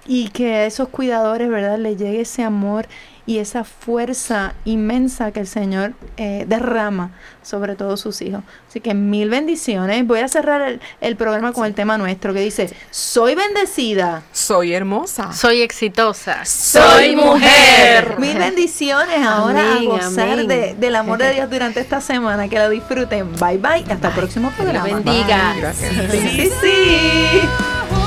[0.05, 2.87] Y que a esos cuidadores, ¿verdad?, les llegue ese amor
[3.25, 7.11] y esa fuerza inmensa que el Señor eh, derrama
[7.41, 8.43] sobre todos sus hijos.
[8.69, 10.05] Así que mil bendiciones.
[10.05, 14.23] Voy a cerrar el, el programa con el tema nuestro que dice, soy bendecida.
[14.33, 15.31] Soy hermosa.
[15.33, 16.43] Soy exitosa.
[16.45, 18.15] Soy mujer.
[18.19, 20.47] Mil bendiciones ahora Amén, a gozar amén.
[20.47, 22.47] de- del amor de Dios durante esta semana.
[22.49, 23.31] Que lo disfruten.
[23.39, 23.85] Bye bye.
[23.89, 24.85] Hasta el próximo Que programa.
[24.85, 25.53] bendiga.
[25.59, 25.93] Gracias.
[26.11, 28.02] Sí, sí, sí.